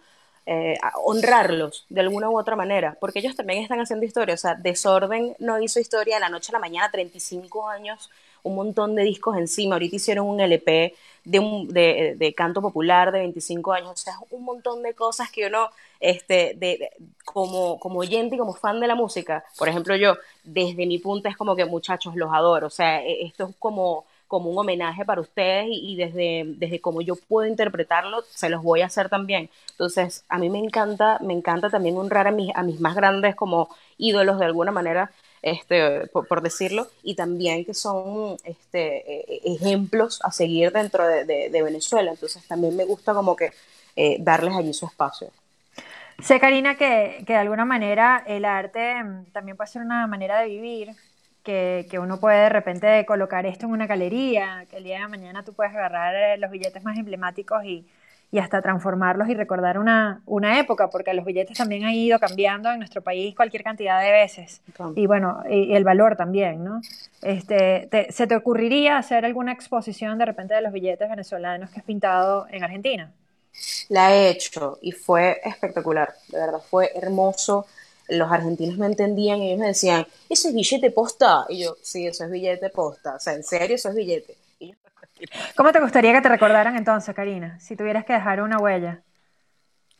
honrarlos 1.03 1.85
de 1.89 2.01
alguna 2.01 2.29
u 2.29 2.39
otra 2.39 2.55
manera, 2.55 2.97
porque 2.99 3.19
ellos 3.19 3.35
también 3.35 3.61
están 3.61 3.79
haciendo 3.79 4.05
historia, 4.05 4.35
o 4.35 4.37
sea, 4.37 4.55
Desorden 4.55 5.35
no 5.39 5.61
hizo 5.61 5.79
historia 5.79 6.15
de 6.15 6.21
la 6.21 6.29
noche 6.29 6.51
a 6.51 6.53
la 6.53 6.59
mañana, 6.59 6.89
35 6.91 7.67
años, 7.67 8.09
un 8.43 8.55
montón 8.55 8.95
de 8.95 9.03
discos 9.03 9.37
encima, 9.37 9.75
ahorita 9.75 9.97
hicieron 9.97 10.27
un 10.27 10.39
LP 10.39 10.95
de, 11.25 11.39
un, 11.39 11.67
de, 11.67 12.15
de 12.17 12.33
canto 12.33 12.61
popular 12.61 13.11
de 13.11 13.19
25 13.19 13.73
años, 13.73 13.91
o 13.91 13.97
sea, 13.97 14.13
un 14.31 14.43
montón 14.43 14.81
de 14.81 14.93
cosas 14.93 15.29
que 15.31 15.47
uno 15.47 15.69
este, 15.99 16.53
de, 16.55 16.91
como, 17.25 17.79
como 17.79 17.99
oyente 17.99 18.35
y 18.35 18.39
como 18.39 18.53
fan 18.53 18.79
de 18.79 18.87
la 18.87 18.95
música, 18.95 19.43
por 19.57 19.67
ejemplo 19.69 19.95
yo, 19.95 20.15
desde 20.43 20.85
mi 20.85 20.97
punto 20.97 21.29
es 21.29 21.37
como 21.37 21.55
que 21.55 21.65
muchachos 21.65 22.15
los 22.15 22.31
adoro, 22.33 22.67
o 22.67 22.71
sea, 22.71 23.03
e, 23.05 23.25
esto 23.25 23.49
es 23.49 23.55
como, 23.59 24.05
como 24.29 24.51
un 24.51 24.57
homenaje 24.59 25.03
para 25.03 25.21
ustedes 25.21 25.65
y, 25.69 25.95
desde, 25.95 26.43
desde 26.45 26.79
como 26.79 27.01
yo 27.01 27.15
puedo 27.15 27.49
interpretarlo, 27.49 28.23
se 28.29 28.47
los 28.47 28.61
voy 28.61 28.81
a 28.81 28.85
hacer 28.85 29.09
también. 29.09 29.49
Entonces, 29.71 30.23
a 30.29 30.37
mí 30.37 30.49
me 30.49 30.59
encanta, 30.59 31.17
me 31.19 31.33
encanta 31.33 31.69
también 31.71 31.97
honrar 31.97 32.27
a 32.27 32.31
mis, 32.31 32.55
a 32.55 32.61
mis 32.61 32.79
más 32.79 32.95
grandes 32.95 33.35
como 33.35 33.69
ídolos 33.97 34.37
de 34.37 34.45
alguna 34.45 34.71
manera, 34.71 35.11
este, 35.41 36.05
por, 36.07 36.41
decirlo, 36.43 36.87
y 37.01 37.15
también 37.15 37.65
que 37.65 37.73
son 37.73 38.37
este, 38.43 38.97
e, 39.11 39.41
e, 39.45 39.53
ejemplos 39.55 40.19
a 40.23 40.31
seguir 40.31 40.71
dentro 40.71 41.07
de, 41.07 41.49
Venezuela. 41.63 42.11
Entonces, 42.11 42.47
también 42.47 42.75
me 42.75 42.85
gusta 42.85 43.15
como 43.15 43.35
que 43.35 43.51
eh, 43.95 44.17
darles 44.19 44.55
allí 44.55 44.73
su 44.73 44.85
espacio. 44.85 45.31
Sé, 46.21 46.39
Karina, 46.39 46.75
que, 46.75 47.23
que, 47.25 47.33
de 47.33 47.39
alguna 47.39 47.65
manera 47.65 48.23
el 48.27 48.45
arte 48.45 49.03
mm, 49.03 49.31
también 49.31 49.57
puede 49.57 49.71
ser 49.71 49.81
una 49.81 50.05
manera 50.05 50.39
de 50.39 50.49
vivir, 50.49 50.95
que, 51.49 51.87
que, 51.89 51.97
uno 51.97 52.19
puede 52.19 52.43
de 52.43 52.49
repente 52.49 53.03
colocar 53.07 53.47
esto 53.47 53.65
en 53.65 53.71
una 53.71 53.87
galería, 53.87 54.67
que 54.69 54.77
el 54.77 54.83
día 54.83 54.99
de 54.99 55.07
mañana 55.07 55.43
tú 55.43 55.53
puedes 55.53 55.73
agarrar 55.73 56.13
eh, 56.15 56.37
los 56.37 56.51
billetes 56.51 56.83
más 56.83 56.95
emblemáticos 56.95 57.65
y, 57.65 57.87
y 58.31 58.37
hasta 58.37 58.61
transformarlos 58.61 59.27
y 59.29 59.33
recordar 59.33 59.79
una, 59.79 60.21
una, 60.27 60.59
época, 60.59 60.91
porque 60.91 61.11
los 61.15 61.25
billetes 61.25 61.57
también 61.57 61.85
han 61.85 61.95
ido 61.95 62.19
cambiando 62.19 62.71
en 62.71 62.77
nuestro 62.77 63.01
país 63.01 63.35
cualquier 63.35 63.63
cantidad 63.63 63.99
de 63.99 64.11
veces. 64.11 64.61
Y 64.95 65.07
bueno, 65.07 65.41
y, 65.49 65.73
el 65.73 65.83
valor 65.83 66.15
también, 66.15 66.63
¿no? 66.63 66.81
Este, 67.23 67.89
¿Se 68.11 68.27
te 68.27 68.35
ocurriría 68.35 68.99
hacer 68.99 69.25
alguna 69.25 69.51
exposición 69.51 70.19
de 70.19 70.25
repente 70.25 70.53
de 70.53 70.61
los 70.61 70.71
billetes 70.71 71.09
venezolanos 71.09 71.71
que 71.71 71.79
has 71.79 71.85
pintado 71.85 72.45
en 72.51 72.63
Argentina? 72.63 73.11
La 73.87 74.13
he 74.13 74.29
hecho 74.29 74.77
y 74.83 74.91
fue 74.91 75.41
espectacular, 75.43 76.13
de 76.27 76.37
verdad, 76.37 76.59
fue 76.69 76.91
hermoso. 76.93 77.65
Los 78.09 78.31
argentinos 78.31 78.77
me 78.77 78.87
entendían 78.87 79.39
y 79.39 79.49
ellos 79.49 79.59
me 79.59 79.67
decían, 79.67 80.05
¿eso 80.29 80.49
es 80.49 80.53
billete 80.53 80.91
posta? 80.91 81.45
Y 81.49 81.63
yo, 81.63 81.75
sí, 81.81 82.07
eso 82.07 82.25
es 82.25 82.31
billete 82.31 82.69
posta. 82.69 83.15
O 83.15 83.19
sea, 83.19 83.33
en 83.33 83.43
serio, 83.43 83.75
eso 83.75 83.89
es 83.89 83.95
billete. 83.95 84.35
¿Cómo 85.55 85.71
te 85.71 85.79
gustaría 85.79 86.13
que 86.13 86.21
te 86.21 86.29
recordaran 86.29 86.75
entonces, 86.75 87.13
Karina, 87.15 87.59
si 87.59 87.75
tuvieras 87.75 88.05
que 88.05 88.13
dejar 88.13 88.41
una 88.41 88.57
huella? 88.57 89.01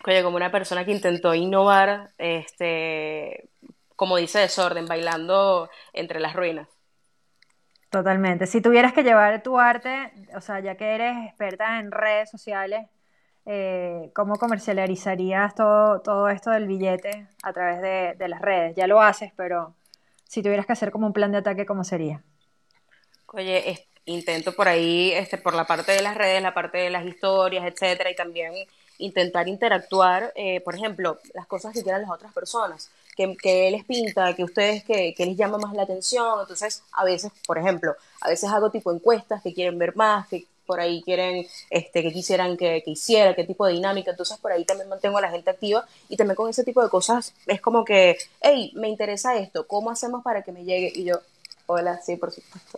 Oye, 0.06 0.24
como 0.24 0.38
una 0.38 0.52
persona 0.52 0.86
que 0.86 0.92
intentó 0.92 1.34
innovar, 1.36 2.12
este, 2.18 3.50
como 3.96 4.16
dice 4.18 4.40
Desorden, 4.40 4.86
bailando 4.86 5.70
entre 5.94 6.20
las 6.20 6.36
ruinas. 6.36 6.70
Totalmente. 7.90 8.46
Si 8.46 8.62
tuvieras 8.62 8.94
que 8.94 9.04
llevar 9.04 9.42
tu 9.44 9.60
arte, 9.60 10.12
o 10.36 10.42
sea, 10.42 10.60
ya 10.60 10.76
que 10.76 10.96
eres 10.96 11.26
experta 11.26 11.80
en 11.80 11.92
redes 11.92 12.30
sociales, 12.30 12.88
eh, 13.52 14.12
cómo 14.14 14.36
comercializarías 14.36 15.56
todo, 15.56 16.02
todo 16.02 16.30
esto 16.30 16.52
del 16.52 16.68
billete 16.68 17.26
a 17.42 17.52
través 17.52 17.82
de, 18.16 18.28
las 18.28 18.42
redes. 18.42 18.76
Ya 18.76 18.86
lo 18.86 19.02
haces, 19.02 19.32
pero 19.36 19.74
si 20.24 20.44
tuvieras 20.44 20.68
que 20.68 20.74
hacer 20.74 20.92
como 20.92 21.08
un 21.08 21.14
plan 21.14 21.32
de 21.32 21.40
ataque, 21.40 21.66
¿cómo 21.66 21.84
sería? 21.84 22.22
Oye, 23.34 23.88
intento 24.06 24.54
por 24.54 24.68
ahí, 24.68 25.14
este, 25.14 25.40
por 25.40 25.56
la 25.56 25.66
parte 25.66 25.94
de 25.94 26.04
las 26.04 26.16
redes, 26.16 26.44
la 26.44 26.54
parte 26.54 26.78
de 26.78 26.92
las 26.92 27.04
historias, 27.08 27.66
etcétera, 27.66 28.12
y 28.12 28.16
también 28.16 28.54
intentar 29.00 29.48
interactuar, 29.48 30.32
eh, 30.36 30.62
por 30.62 30.76
ejemplo, 30.76 31.18
las 31.34 31.48
cosas 31.48 31.74
que 31.74 31.82
quieran 31.82 32.04
las 32.04 32.12
otras 32.12 32.32
personas, 32.32 32.92
que, 33.18 33.36
que 33.36 33.72
les 33.72 33.84
pinta, 33.84 34.36
que 34.36 34.44
ustedes, 34.44 34.84
que, 34.84 35.16
que, 35.16 35.26
les 35.26 35.36
llama 35.36 35.58
más 35.58 35.74
la 35.74 35.84
atención. 35.84 36.40
Entonces, 36.40 36.84
a 36.92 37.04
veces, 37.04 37.32
por 37.48 37.58
ejemplo, 37.58 37.96
a 38.22 38.30
veces 38.30 38.48
hago 38.52 38.70
tipo 38.70 38.92
encuestas 38.92 39.42
que 39.42 39.56
quieren 39.56 39.80
ver 39.80 39.96
más, 39.96 40.28
que 40.28 40.46
por 40.70 40.80
ahí 40.80 41.02
quieren, 41.02 41.48
este, 41.72 42.04
que 42.04 42.12
quisieran 42.12 42.56
que, 42.56 42.84
hiciera, 42.86 43.34
qué 43.34 43.44
tipo 43.44 43.66
de 43.66 43.74
dinámica, 43.74 44.12
entonces 44.12 44.38
por 44.38 44.52
ahí 44.52 44.66
también 44.66 44.88
mantengo 44.88 45.18
a 45.18 45.22
la 45.22 45.32
gente 45.32 45.50
activa 45.50 45.84
y 46.10 46.16
también 46.16 46.36
con 46.36 46.48
ese 46.48 46.64
tipo 46.64 46.84
de 46.84 46.90
cosas 46.90 47.34
es 47.48 47.60
como 47.60 47.84
que, 47.84 48.18
hey, 48.40 48.72
me 48.76 48.88
interesa 48.88 49.36
esto, 49.36 49.66
¿cómo 49.66 49.90
hacemos 49.90 50.24
para 50.24 50.44
que 50.44 50.52
me 50.52 50.64
llegue? 50.64 50.92
Y 50.94 51.06
yo, 51.06 51.22
hola, 51.66 52.00
sí, 52.04 52.18
por 52.18 52.30
supuesto. 52.32 52.78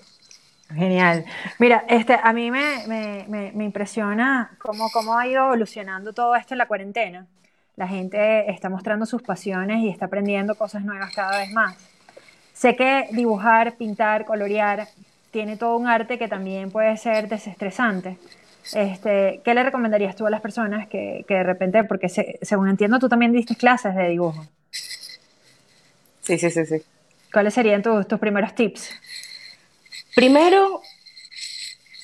Genial. 0.74 1.26
Mira, 1.60 1.84
este, 1.90 2.18
a 2.24 2.32
mí 2.32 2.50
me, 2.50 2.88
me, 2.88 3.52
me, 3.54 3.66
impresiona 3.66 4.56
cómo, 4.58 4.90
cómo 4.94 5.18
ha 5.18 5.28
ido 5.28 5.44
evolucionando 5.48 6.14
todo 6.14 6.34
esto 6.38 6.54
en 6.54 6.60
la 6.60 6.68
cuarentena. 6.70 7.28
La 7.76 7.90
gente 7.90 8.50
está 8.50 8.70
mostrando 8.70 9.06
sus 9.06 9.22
pasiones 9.22 9.80
y 9.84 9.90
está 9.90 10.06
aprendiendo 10.06 10.56
cosas 10.56 10.86
nuevas 10.86 11.14
cada 11.14 11.40
vez 11.40 11.52
más. 11.52 11.76
Sé 12.54 12.78
que 12.78 13.10
dibujar, 13.12 13.76
pintar, 13.76 14.24
colorear 14.24 14.88
tiene 15.32 15.58
todo 15.58 15.78
un 15.78 15.88
arte 15.88 16.18
que 16.18 16.28
también 16.28 16.72
puede 16.72 16.96
ser 16.98 17.28
desestresante. 17.28 18.18
Este, 18.74 19.42
¿Qué 19.44 19.54
le 19.54 19.64
recomendarías 19.64 20.16
tú 20.16 20.28
a 20.28 20.30
las 20.30 20.42
personas 20.42 20.88
que, 20.88 21.26
que 21.28 21.34
de 21.34 21.44
repente, 21.44 21.84
porque 21.84 22.10
según 22.10 22.70
entiendo, 22.70 23.00
tú 23.00 23.10
también 23.10 23.32
diste 23.32 23.56
clases 23.56 23.96
de 23.96 24.10
dibujo? 24.10 24.46
Sí, 26.22 26.38
sí, 26.38 26.50
sí, 26.50 26.66
sí. 26.66 26.84
¿Cuáles 27.34 27.54
serían 27.54 27.82
tus, 27.82 28.08
tus 28.08 28.20
primeros 28.20 28.54
tips? 28.54 28.92
Primero, 30.16 30.82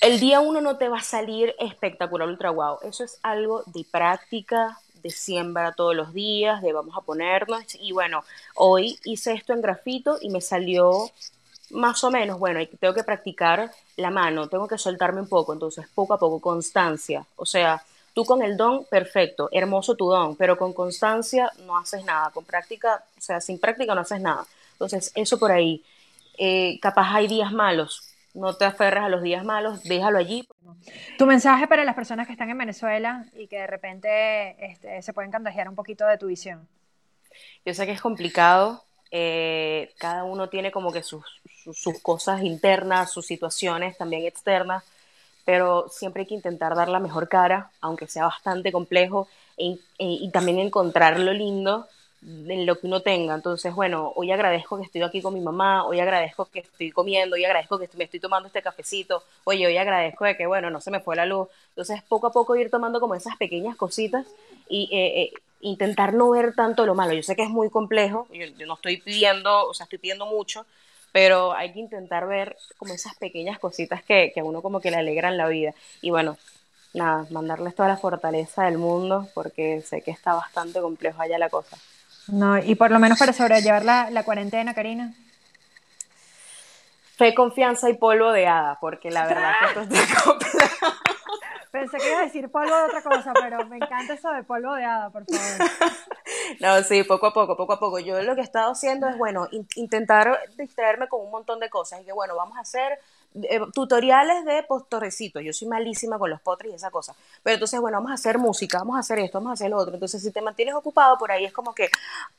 el 0.01 0.19
día 0.19 0.39
uno 0.39 0.61
no 0.61 0.77
te 0.77 0.89
va 0.89 0.99
a 0.99 1.03
salir 1.03 1.53
espectacular, 1.59 2.27
ultra 2.27 2.49
wow. 2.49 2.77
Eso 2.83 3.03
es 3.03 3.19
algo 3.21 3.63
de 3.67 3.85
práctica, 3.89 4.79
de 5.03 5.09
siembra 5.09 5.73
todos 5.73 5.95
los 5.95 6.13
días, 6.13 6.61
de 6.61 6.73
vamos 6.73 6.95
a 6.97 7.01
ponernos. 7.01 7.63
Y 7.79 7.91
bueno, 7.91 8.23
hoy 8.55 8.97
hice 9.03 9.33
esto 9.33 9.53
en 9.53 9.61
grafito 9.61 10.17
y 10.21 10.29
me 10.29 10.41
salió 10.41 11.11
más 11.71 12.03
o 12.03 12.11
menos, 12.11 12.39
bueno, 12.39 12.59
tengo 12.79 12.93
que 12.93 13.03
practicar 13.03 13.71
la 13.95 14.09
mano, 14.09 14.47
tengo 14.47 14.67
que 14.67 14.77
soltarme 14.77 15.21
un 15.21 15.29
poco, 15.29 15.53
entonces 15.53 15.87
poco 15.93 16.13
a 16.13 16.19
poco, 16.19 16.39
constancia. 16.39 17.25
O 17.35 17.45
sea, 17.45 17.83
tú 18.13 18.25
con 18.25 18.41
el 18.41 18.57
don, 18.57 18.85
perfecto, 18.85 19.49
hermoso 19.51 19.95
tu 19.95 20.09
don, 20.09 20.35
pero 20.35 20.57
con 20.57 20.73
constancia 20.73 21.51
no 21.65 21.77
haces 21.77 22.03
nada, 22.05 22.31
con 22.31 22.45
práctica, 22.45 23.03
o 23.17 23.21
sea, 23.21 23.41
sin 23.41 23.59
práctica 23.59 23.93
no 23.93 24.01
haces 24.01 24.21
nada. 24.21 24.45
Entonces, 24.73 25.11
eso 25.15 25.37
por 25.39 25.51
ahí. 25.51 25.83
Eh, 26.37 26.79
capaz 26.81 27.15
hay 27.15 27.27
días 27.27 27.51
malos, 27.51 28.13
no 28.33 28.53
te 28.53 28.65
aferres 28.65 29.03
a 29.03 29.09
los 29.09 29.23
días 29.23 29.43
malos, 29.43 29.83
déjalo 29.83 30.19
allí. 30.19 30.47
Tu 31.17 31.25
mensaje 31.25 31.67
para 31.67 31.83
las 31.83 31.95
personas 31.95 32.27
que 32.27 32.33
están 32.33 32.49
en 32.49 32.57
Venezuela 32.57 33.25
y 33.33 33.47
que 33.47 33.57
de 33.57 33.67
repente 33.67 34.65
este, 34.65 35.01
se 35.01 35.13
pueden 35.13 35.31
contagiar 35.31 35.67
un 35.67 35.75
poquito 35.75 36.05
de 36.05 36.17
tu 36.17 36.27
visión. 36.27 36.67
Yo 37.65 37.73
sé 37.73 37.85
que 37.85 37.91
es 37.91 38.01
complicado, 38.01 38.83
eh, 39.11 39.93
cada 39.97 40.23
uno 40.23 40.49
tiene 40.49 40.71
como 40.71 40.91
que 40.91 41.03
sus, 41.03 41.23
sus, 41.73 41.99
cosas 42.01 42.43
internas, 42.43 43.11
sus 43.11 43.25
situaciones 43.25 43.97
también 43.97 44.25
externas, 44.25 44.83
pero 45.45 45.87
siempre 45.89 46.21
hay 46.21 46.27
que 46.27 46.35
intentar 46.35 46.75
dar 46.75 46.89
la 46.89 46.99
mejor 46.99 47.29
cara, 47.29 47.71
aunque 47.81 48.07
sea 48.07 48.25
bastante 48.25 48.71
complejo, 48.71 49.27
e, 49.57 49.79
e, 49.97 50.05
y 50.05 50.29
también 50.31 50.59
encontrar 50.59 51.19
lo 51.19 51.33
lindo 51.33 51.87
en 52.21 52.65
lo 52.65 52.79
que 52.79 52.87
uno 52.87 53.01
tenga. 53.01 53.35
Entonces, 53.35 53.73
bueno, 53.73 54.11
hoy 54.15 54.31
agradezco 54.31 54.77
que 54.77 54.83
estoy 54.83 55.01
aquí 55.01 55.21
con 55.21 55.33
mi 55.33 55.39
mamá, 55.39 55.85
hoy 55.85 55.99
agradezco 55.99 56.45
que 56.45 56.59
estoy 56.59 56.91
comiendo, 56.91 57.35
hoy 57.35 57.45
agradezco 57.45 57.77
que 57.77 57.89
me 57.95 58.05
estoy 58.05 58.19
tomando 58.19 58.47
este 58.47 58.61
cafecito, 58.61 59.23
oye, 59.43 59.65
hoy 59.67 59.77
agradezco 59.77 60.25
de 60.25 60.35
que, 60.35 60.45
bueno, 60.47 60.69
no 60.69 60.81
se 60.81 60.91
me 60.91 60.99
fue 60.99 61.15
la 61.15 61.25
luz. 61.25 61.47
Entonces, 61.69 62.01
poco 62.03 62.27
a 62.27 62.31
poco 62.31 62.55
ir 62.55 62.69
tomando 62.69 62.99
como 62.99 63.15
esas 63.15 63.37
pequeñas 63.37 63.75
cositas 63.75 64.25
y 64.69 64.89
eh, 64.91 65.21
eh, 65.21 65.33
intentar 65.67 66.13
no 66.13 66.29
ver 66.31 66.53
tanto 66.55 66.85
lo 66.85 66.95
malo. 66.95 67.13
Yo 67.13 67.23
sé 67.23 67.35
que 67.35 67.43
es 67.43 67.49
muy 67.49 67.69
complejo, 67.69 68.27
yo, 68.31 68.65
no 68.65 68.75
estoy 68.75 68.97
pidiendo, 68.97 69.67
o 69.67 69.73
sea, 69.73 69.85
estoy 69.85 69.99
pidiendo 69.99 70.25
mucho, 70.25 70.65
pero 71.11 71.53
hay 71.53 71.73
que 71.73 71.79
intentar 71.79 72.27
ver 72.27 72.55
como 72.77 72.93
esas 72.93 73.15
pequeñas 73.15 73.59
cositas 73.59 74.03
que, 74.03 74.31
que 74.33 74.39
a 74.39 74.43
uno 74.43 74.61
como 74.61 74.79
que 74.79 74.91
le 74.91 74.97
alegran 74.97 75.37
la 75.37 75.47
vida. 75.47 75.73
Y 76.01 76.09
bueno, 76.09 76.37
nada, 76.93 77.25
mandarles 77.31 77.75
toda 77.75 77.89
la 77.89 77.97
fortaleza 77.97 78.65
del 78.65 78.77
mundo 78.77 79.27
porque 79.33 79.81
sé 79.81 80.01
que 80.01 80.11
está 80.11 80.33
bastante 80.33 80.81
complejo 80.81 81.21
allá 81.21 81.37
la 81.37 81.49
cosa. 81.49 81.77
No, 82.27 82.57
y 82.57 82.75
por 82.75 82.91
lo 82.91 82.99
menos 82.99 83.17
para 83.17 83.33
sobrellevar 83.33 83.85
la, 83.85 84.09
la 84.09 84.23
cuarentena, 84.23 84.73
Karina. 84.73 85.13
Fe, 87.15 87.33
confianza 87.33 87.89
y 87.89 87.95
polvo 87.95 88.31
de 88.31 88.47
hada, 88.47 88.77
porque 88.79 89.09
la 89.09 89.25
verdad 89.25 89.53
que 89.59 89.65
esto 89.67 89.81
está 89.93 90.23
complejo. 90.23 91.16
Pensé 91.79 91.97
que 91.97 92.09
iba 92.09 92.19
a 92.19 92.23
decir 92.23 92.49
polvo 92.49 92.75
de 92.75 92.83
otra 92.85 93.01
cosa, 93.03 93.33
pero 93.33 93.63
me 93.67 93.77
encanta 93.77 94.13
eso 94.13 94.31
de 94.31 94.43
polvo 94.43 94.73
de 94.73 94.83
hada, 94.83 95.09
por 95.09 95.25
favor. 95.25 95.69
No, 96.59 96.81
sí, 96.81 97.03
poco 97.03 97.27
a 97.27 97.33
poco, 97.33 97.55
poco 97.55 97.73
a 97.73 97.79
poco. 97.79 97.99
Yo 97.99 98.21
lo 98.21 98.33
que 98.35 98.41
he 98.41 98.43
estado 98.43 98.71
haciendo 98.71 99.07
es, 99.07 99.17
bueno, 99.17 99.47
intentar 99.75 100.39
distraerme 100.57 101.07
con 101.07 101.21
un 101.21 101.29
montón 101.29 101.59
de 101.59 101.69
cosas. 101.69 102.01
Y 102.01 102.05
que, 102.05 102.13
bueno, 102.13 102.35
vamos 102.35 102.57
a 102.57 102.61
hacer 102.61 102.99
eh, 103.43 103.59
tutoriales 103.73 104.45
de 104.45 104.63
postorecitos. 104.63 105.43
Yo 105.43 105.53
soy 105.53 105.67
malísima 105.67 106.17
con 106.17 106.29
los 106.29 106.41
potres 106.41 106.71
y 106.71 106.75
esa 106.75 106.91
cosa. 106.91 107.15
Pero 107.43 107.55
entonces, 107.55 107.79
bueno, 107.79 107.97
vamos 107.97 108.11
a 108.11 108.15
hacer 108.15 108.37
música, 108.37 108.79
vamos 108.79 108.97
a 108.97 108.99
hacer 108.99 109.19
esto, 109.19 109.39
vamos 109.39 109.51
a 109.51 109.53
hacer 109.53 109.69
lo 109.69 109.77
otro. 109.77 109.93
Entonces, 109.93 110.21
si 110.21 110.31
te 110.31 110.41
mantienes 110.41 110.75
ocupado 110.75 111.17
por 111.17 111.31
ahí, 111.31 111.45
es 111.45 111.53
como 111.53 111.73
que, 111.73 111.89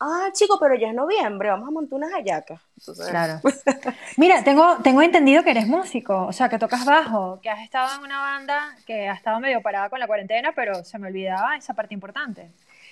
ah, 0.01 0.29
chico, 0.33 0.59
pero 0.61 0.75
ya 0.75 0.89
es 0.89 0.95
noviembre, 0.95 1.51
vamos 1.51 1.69
a 1.69 1.71
montar 1.71 1.97
unas 1.97 2.13
hallacas. 2.13 2.61
claro. 3.09 3.41
Mira, 4.17 4.43
tengo, 4.45 4.79
tengo 4.83 5.03
entendido 5.03 5.43
que 5.43 5.51
eres 5.51 5.67
músico, 5.67 6.27
o 6.27 6.33
sea, 6.33 6.49
que 6.49 6.59
tocas 6.59 6.85
bajo, 6.85 7.41
que 7.43 7.51
has 7.51 7.63
estado 7.63 7.95
en 7.97 8.03
una 8.03 8.21
banda 8.21 8.77
que 8.87 9.09
ha 9.09 9.15
estado 9.15 9.41
medio 9.41 9.63
parada 9.63 9.89
con 9.91 10.01
la 10.01 10.07
cuarentena, 10.07 10.53
pero 10.55 10.85
se 10.85 10.99
me 10.99 11.09
olvidaba 11.09 11.57
esa 11.57 11.75
parte 11.75 11.95
importante. 11.95 12.51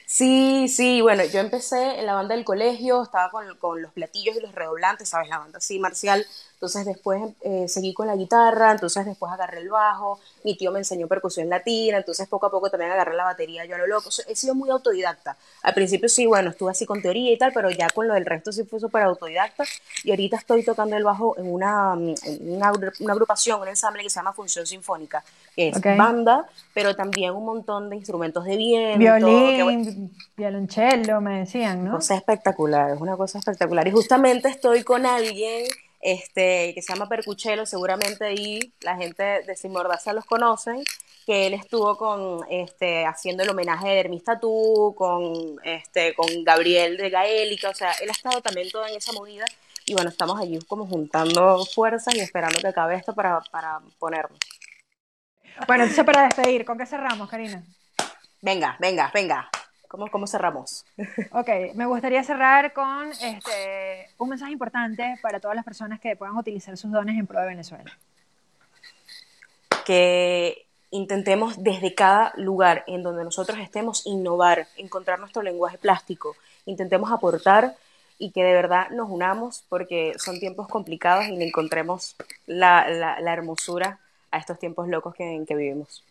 Sí, 0.08 0.68
sí, 0.68 1.00
bueno, 1.00 1.24
yo 1.24 1.40
empecé 1.40 1.98
en 1.98 2.06
la 2.06 2.14
banda 2.14 2.36
del 2.36 2.44
colegio, 2.44 3.02
estaba 3.02 3.28
con, 3.28 3.56
con 3.58 3.82
los 3.82 3.92
platillos 3.92 4.36
y 4.36 4.40
los 4.40 4.54
redoblantes, 4.54 5.08
¿sabes? 5.08 5.28
La 5.28 5.38
banda 5.38 5.58
así 5.58 5.80
marcial 5.80 6.24
entonces 6.56 6.86
después 6.86 7.22
eh, 7.42 7.68
seguí 7.68 7.92
con 7.92 8.06
la 8.06 8.16
guitarra, 8.16 8.72
entonces 8.72 9.04
después 9.04 9.30
agarré 9.30 9.60
el 9.60 9.68
bajo, 9.68 10.18
mi 10.42 10.56
tío 10.56 10.72
me 10.72 10.78
enseñó 10.78 11.06
percusión 11.06 11.50
latina, 11.50 11.98
entonces 11.98 12.26
poco 12.28 12.46
a 12.46 12.50
poco 12.50 12.70
también 12.70 12.90
agarré 12.90 13.14
la 13.14 13.24
batería 13.24 13.66
yo 13.66 13.74
a 13.74 13.78
lo 13.78 13.86
loco. 13.86 14.08
He 14.26 14.34
sido 14.34 14.54
muy 14.54 14.70
autodidacta. 14.70 15.36
Al 15.62 15.74
principio 15.74 16.08
sí, 16.08 16.24
bueno, 16.24 16.48
estuve 16.48 16.70
así 16.70 16.86
con 16.86 17.02
teoría 17.02 17.30
y 17.30 17.36
tal, 17.36 17.52
pero 17.52 17.70
ya 17.70 17.90
con 17.90 18.08
lo 18.08 18.14
del 18.14 18.24
resto 18.24 18.52
sí 18.52 18.64
fue 18.64 18.80
súper 18.80 19.02
autodidacta 19.02 19.64
y 20.02 20.10
ahorita 20.10 20.38
estoy 20.38 20.64
tocando 20.64 20.96
el 20.96 21.04
bajo 21.04 21.36
en 21.36 21.52
una, 21.52 21.92
una, 21.92 22.68
agrupación, 23.12 23.60
un 23.60 23.68
ensamble 23.68 24.02
que 24.02 24.08
se 24.08 24.18
llama 24.18 24.32
Función 24.32 24.66
Sinfónica, 24.66 25.22
que 25.54 25.68
es 25.68 25.80
banda, 25.82 26.46
pero 26.72 26.96
también 26.96 27.34
un 27.34 27.44
montón 27.44 27.90
de 27.90 27.96
instrumentos 27.96 28.46
de 28.46 28.56
viento. 28.56 28.98
Violín, 28.98 30.10
violonchelo, 30.34 31.20
me 31.20 31.40
decían, 31.40 31.84
¿no? 31.84 31.96
Cosa 31.96 32.14
espectacular, 32.14 32.92
es 32.92 33.00
una 33.00 33.14
cosa 33.18 33.40
espectacular. 33.40 33.86
Y 33.86 33.90
justamente 33.90 34.48
estoy 34.48 34.84
con 34.84 35.04
alguien 35.04 35.66
este, 36.06 36.72
que 36.72 36.82
se 36.82 36.92
llama 36.92 37.08
Percuchelo, 37.08 37.66
seguramente 37.66 38.24
ahí 38.24 38.72
la 38.80 38.96
gente 38.96 39.24
de 39.42 39.56
Simordaza 39.56 40.12
los 40.12 40.24
conocen, 40.24 40.84
que 41.26 41.48
él 41.48 41.54
estuvo 41.54 41.98
con, 41.98 42.46
este, 42.48 43.04
haciendo 43.04 43.42
el 43.42 43.50
homenaje 43.50 43.88
de 43.88 43.98
Hermis 43.98 44.22
Tatú, 44.22 44.94
con, 44.96 45.56
este, 45.64 46.14
con 46.14 46.28
Gabriel 46.44 46.96
de 46.96 47.10
Gaélica, 47.10 47.70
o 47.70 47.74
sea, 47.74 47.90
él 48.00 48.08
ha 48.08 48.12
estado 48.12 48.40
también 48.40 48.70
toda 48.70 48.88
en 48.88 48.96
esa 48.96 49.12
movida, 49.14 49.46
y 49.84 49.94
bueno, 49.94 50.08
estamos 50.08 50.40
allí 50.40 50.60
como 50.68 50.86
juntando 50.86 51.66
fuerzas 51.66 52.14
y 52.14 52.20
esperando 52.20 52.60
que 52.60 52.68
acabe 52.68 52.94
esto 52.94 53.12
para, 53.12 53.40
para 53.50 53.80
ponernos. 53.98 54.38
Bueno, 55.66 55.84
entonces 55.84 56.04
para 56.04 56.22
despedir, 56.22 56.64
¿con 56.64 56.78
qué 56.78 56.86
cerramos, 56.86 57.28
Karina? 57.28 57.64
Venga, 58.42 58.76
venga, 58.78 59.10
venga. 59.12 59.50
¿Cómo, 59.88 60.08
¿Cómo, 60.10 60.26
cerramos? 60.26 60.84
Ok, 61.32 61.48
me 61.74 61.86
gustaría 61.86 62.22
cerrar 62.24 62.72
con 62.72 63.10
este, 63.10 64.08
un 64.18 64.28
mensaje 64.28 64.52
importante 64.52 65.18
para 65.22 65.40
todas 65.40 65.54
las 65.54 65.64
personas 65.64 66.00
que 66.00 66.16
puedan 66.16 66.36
utilizar 66.36 66.76
sus 66.76 66.90
dones 66.90 67.18
en 67.18 67.26
pro 67.26 67.40
de 67.40 67.46
Venezuela. 67.46 67.92
Que 69.84 70.66
intentemos 70.90 71.62
desde 71.62 71.94
cada 71.94 72.32
lugar 72.36 72.84
en 72.86 73.02
donde 73.02 73.24
nosotros 73.24 73.58
estemos 73.58 74.06
innovar, 74.06 74.66
encontrar 74.76 75.18
nuestro 75.18 75.42
lenguaje 75.42 75.78
plástico, 75.78 76.36
intentemos 76.64 77.10
aportar 77.10 77.76
y 78.18 78.30
que 78.30 78.42
de 78.42 78.52
verdad 78.52 78.88
nos 78.90 79.10
unamos 79.10 79.64
porque 79.68 80.14
son 80.18 80.38
tiempos 80.38 80.68
complicados 80.68 81.26
y 81.26 81.36
le 81.36 81.46
encontremos 81.46 82.16
la, 82.46 82.88
la, 82.88 83.32
hermosura 83.32 83.98
a 84.30 84.38
estos 84.38 84.58
tiempos 84.58 84.88
locos 84.88 85.14
que, 85.14 85.34
en 85.34 85.44
que 85.44 85.54
vivimos. 85.54 86.02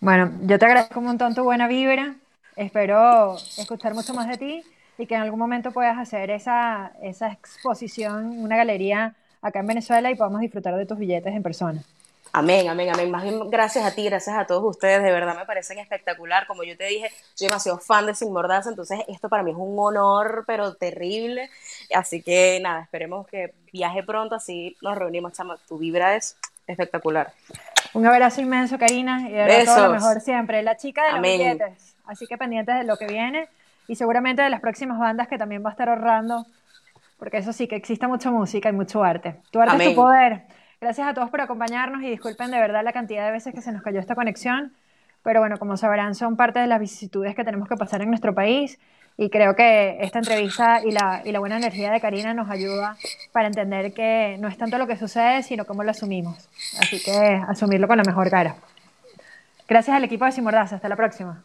Bueno, 0.00 0.32
yo 0.42 0.58
te 0.58 0.64
agradezco 0.64 0.98
un 0.98 1.06
montón 1.06 1.34
tu 1.34 1.44
buena 1.44 1.68
vibra, 1.68 2.14
espero 2.56 3.36
escuchar 3.58 3.94
mucho 3.94 4.14
más 4.14 4.28
de 4.28 4.36
ti 4.36 4.64
y 4.98 5.06
que 5.06 5.14
en 5.14 5.22
algún 5.22 5.38
momento 5.38 5.70
puedas 5.72 5.98
hacer 5.98 6.30
esa, 6.30 6.92
esa 7.02 7.32
exposición, 7.32 8.38
una 8.38 8.56
galería 8.56 9.14
acá 9.42 9.60
en 9.60 9.66
Venezuela 9.66 10.10
y 10.10 10.14
podamos 10.14 10.40
disfrutar 10.40 10.76
de 10.76 10.86
tus 10.86 10.98
billetes 10.98 11.34
en 11.34 11.42
persona. 11.42 11.82
Amén, 12.32 12.68
amén, 12.68 12.88
amén. 12.92 13.10
Más 13.10 13.24
bien 13.24 13.50
gracias 13.50 13.84
a 13.84 13.92
ti, 13.92 14.04
gracias 14.04 14.36
a 14.36 14.46
todos 14.46 14.62
ustedes, 14.62 15.02
de 15.02 15.10
verdad 15.10 15.36
me 15.36 15.46
parecen 15.46 15.78
espectacular. 15.78 16.46
Como 16.46 16.62
yo 16.62 16.76
te 16.76 16.84
dije, 16.84 17.10
soy 17.34 17.48
demasiado 17.48 17.78
fan 17.78 18.06
de 18.06 18.14
Sin 18.14 18.32
Mordaza, 18.32 18.70
entonces 18.70 19.00
esto 19.08 19.28
para 19.28 19.42
mí 19.42 19.50
es 19.50 19.56
un 19.56 19.74
honor, 19.76 20.44
pero 20.46 20.74
terrible. 20.74 21.50
Así 21.92 22.22
que 22.22 22.60
nada, 22.62 22.82
esperemos 22.82 23.26
que 23.26 23.52
viaje 23.72 24.04
pronto, 24.04 24.36
así 24.36 24.76
nos 24.80 24.96
reunimos, 24.96 25.32
chama. 25.32 25.58
Tu 25.66 25.76
vibra 25.76 26.14
es 26.14 26.36
espectacular. 26.68 27.32
Un 27.94 28.06
abrazo 28.06 28.40
inmenso, 28.40 28.78
Karina, 28.78 29.28
y 29.28 29.32
de 29.32 29.64
todo 29.64 29.88
lo 29.88 29.94
mejor 29.94 30.20
siempre. 30.20 30.62
La 30.62 30.76
chica 30.76 31.06
de 31.06 31.12
los 31.12 31.22
billetes. 31.22 31.89
Así 32.10 32.26
que 32.26 32.36
pendientes 32.36 32.74
de 32.74 32.84
lo 32.84 32.96
que 32.96 33.06
viene 33.06 33.48
y 33.86 33.94
seguramente 33.94 34.42
de 34.42 34.50
las 34.50 34.60
próximas 34.60 34.98
bandas 34.98 35.28
que 35.28 35.38
también 35.38 35.64
va 35.64 35.68
a 35.68 35.72
estar 35.72 35.88
ahorrando, 35.88 36.44
porque 37.18 37.38
eso 37.38 37.52
sí, 37.52 37.68
que 37.68 37.76
exista 37.76 38.08
mucha 38.08 38.32
música 38.32 38.68
y 38.68 38.72
mucho 38.72 39.04
arte. 39.04 39.36
Tu 39.52 39.60
arte 39.60 39.76
es 39.76 39.90
tu 39.90 39.94
poder. 39.94 40.42
Gracias 40.80 41.06
a 41.06 41.14
todos 41.14 41.30
por 41.30 41.40
acompañarnos 41.40 42.02
y 42.02 42.10
disculpen 42.10 42.50
de 42.50 42.58
verdad 42.58 42.82
la 42.82 42.92
cantidad 42.92 43.24
de 43.26 43.30
veces 43.30 43.54
que 43.54 43.60
se 43.60 43.70
nos 43.70 43.82
cayó 43.82 44.00
esta 44.00 44.16
conexión, 44.16 44.72
pero 45.22 45.38
bueno, 45.38 45.58
como 45.58 45.76
sabrán, 45.76 46.16
son 46.16 46.36
parte 46.36 46.58
de 46.58 46.66
las 46.66 46.80
vicisitudes 46.80 47.36
que 47.36 47.44
tenemos 47.44 47.68
que 47.68 47.76
pasar 47.76 48.02
en 48.02 48.08
nuestro 48.08 48.34
país 48.34 48.80
y 49.16 49.30
creo 49.30 49.54
que 49.54 49.98
esta 50.00 50.18
entrevista 50.18 50.80
y 50.84 50.90
la, 50.90 51.22
y 51.24 51.30
la 51.30 51.38
buena 51.38 51.58
energía 51.58 51.92
de 51.92 52.00
Karina 52.00 52.34
nos 52.34 52.50
ayuda 52.50 52.96
para 53.30 53.46
entender 53.46 53.92
que 53.92 54.36
no 54.40 54.48
es 54.48 54.56
tanto 54.58 54.78
lo 54.78 54.88
que 54.88 54.96
sucede, 54.96 55.44
sino 55.44 55.64
cómo 55.64 55.84
lo 55.84 55.92
asumimos. 55.92 56.48
Así 56.80 57.00
que 57.02 57.40
asumirlo 57.46 57.86
con 57.86 57.98
la 57.98 58.04
mejor 58.04 58.30
cara. 58.30 58.56
Gracias 59.68 59.96
al 59.96 60.02
equipo 60.02 60.24
de 60.24 60.32
Simordaza. 60.32 60.76
Hasta 60.76 60.88
la 60.88 60.96
próxima. 60.96 61.44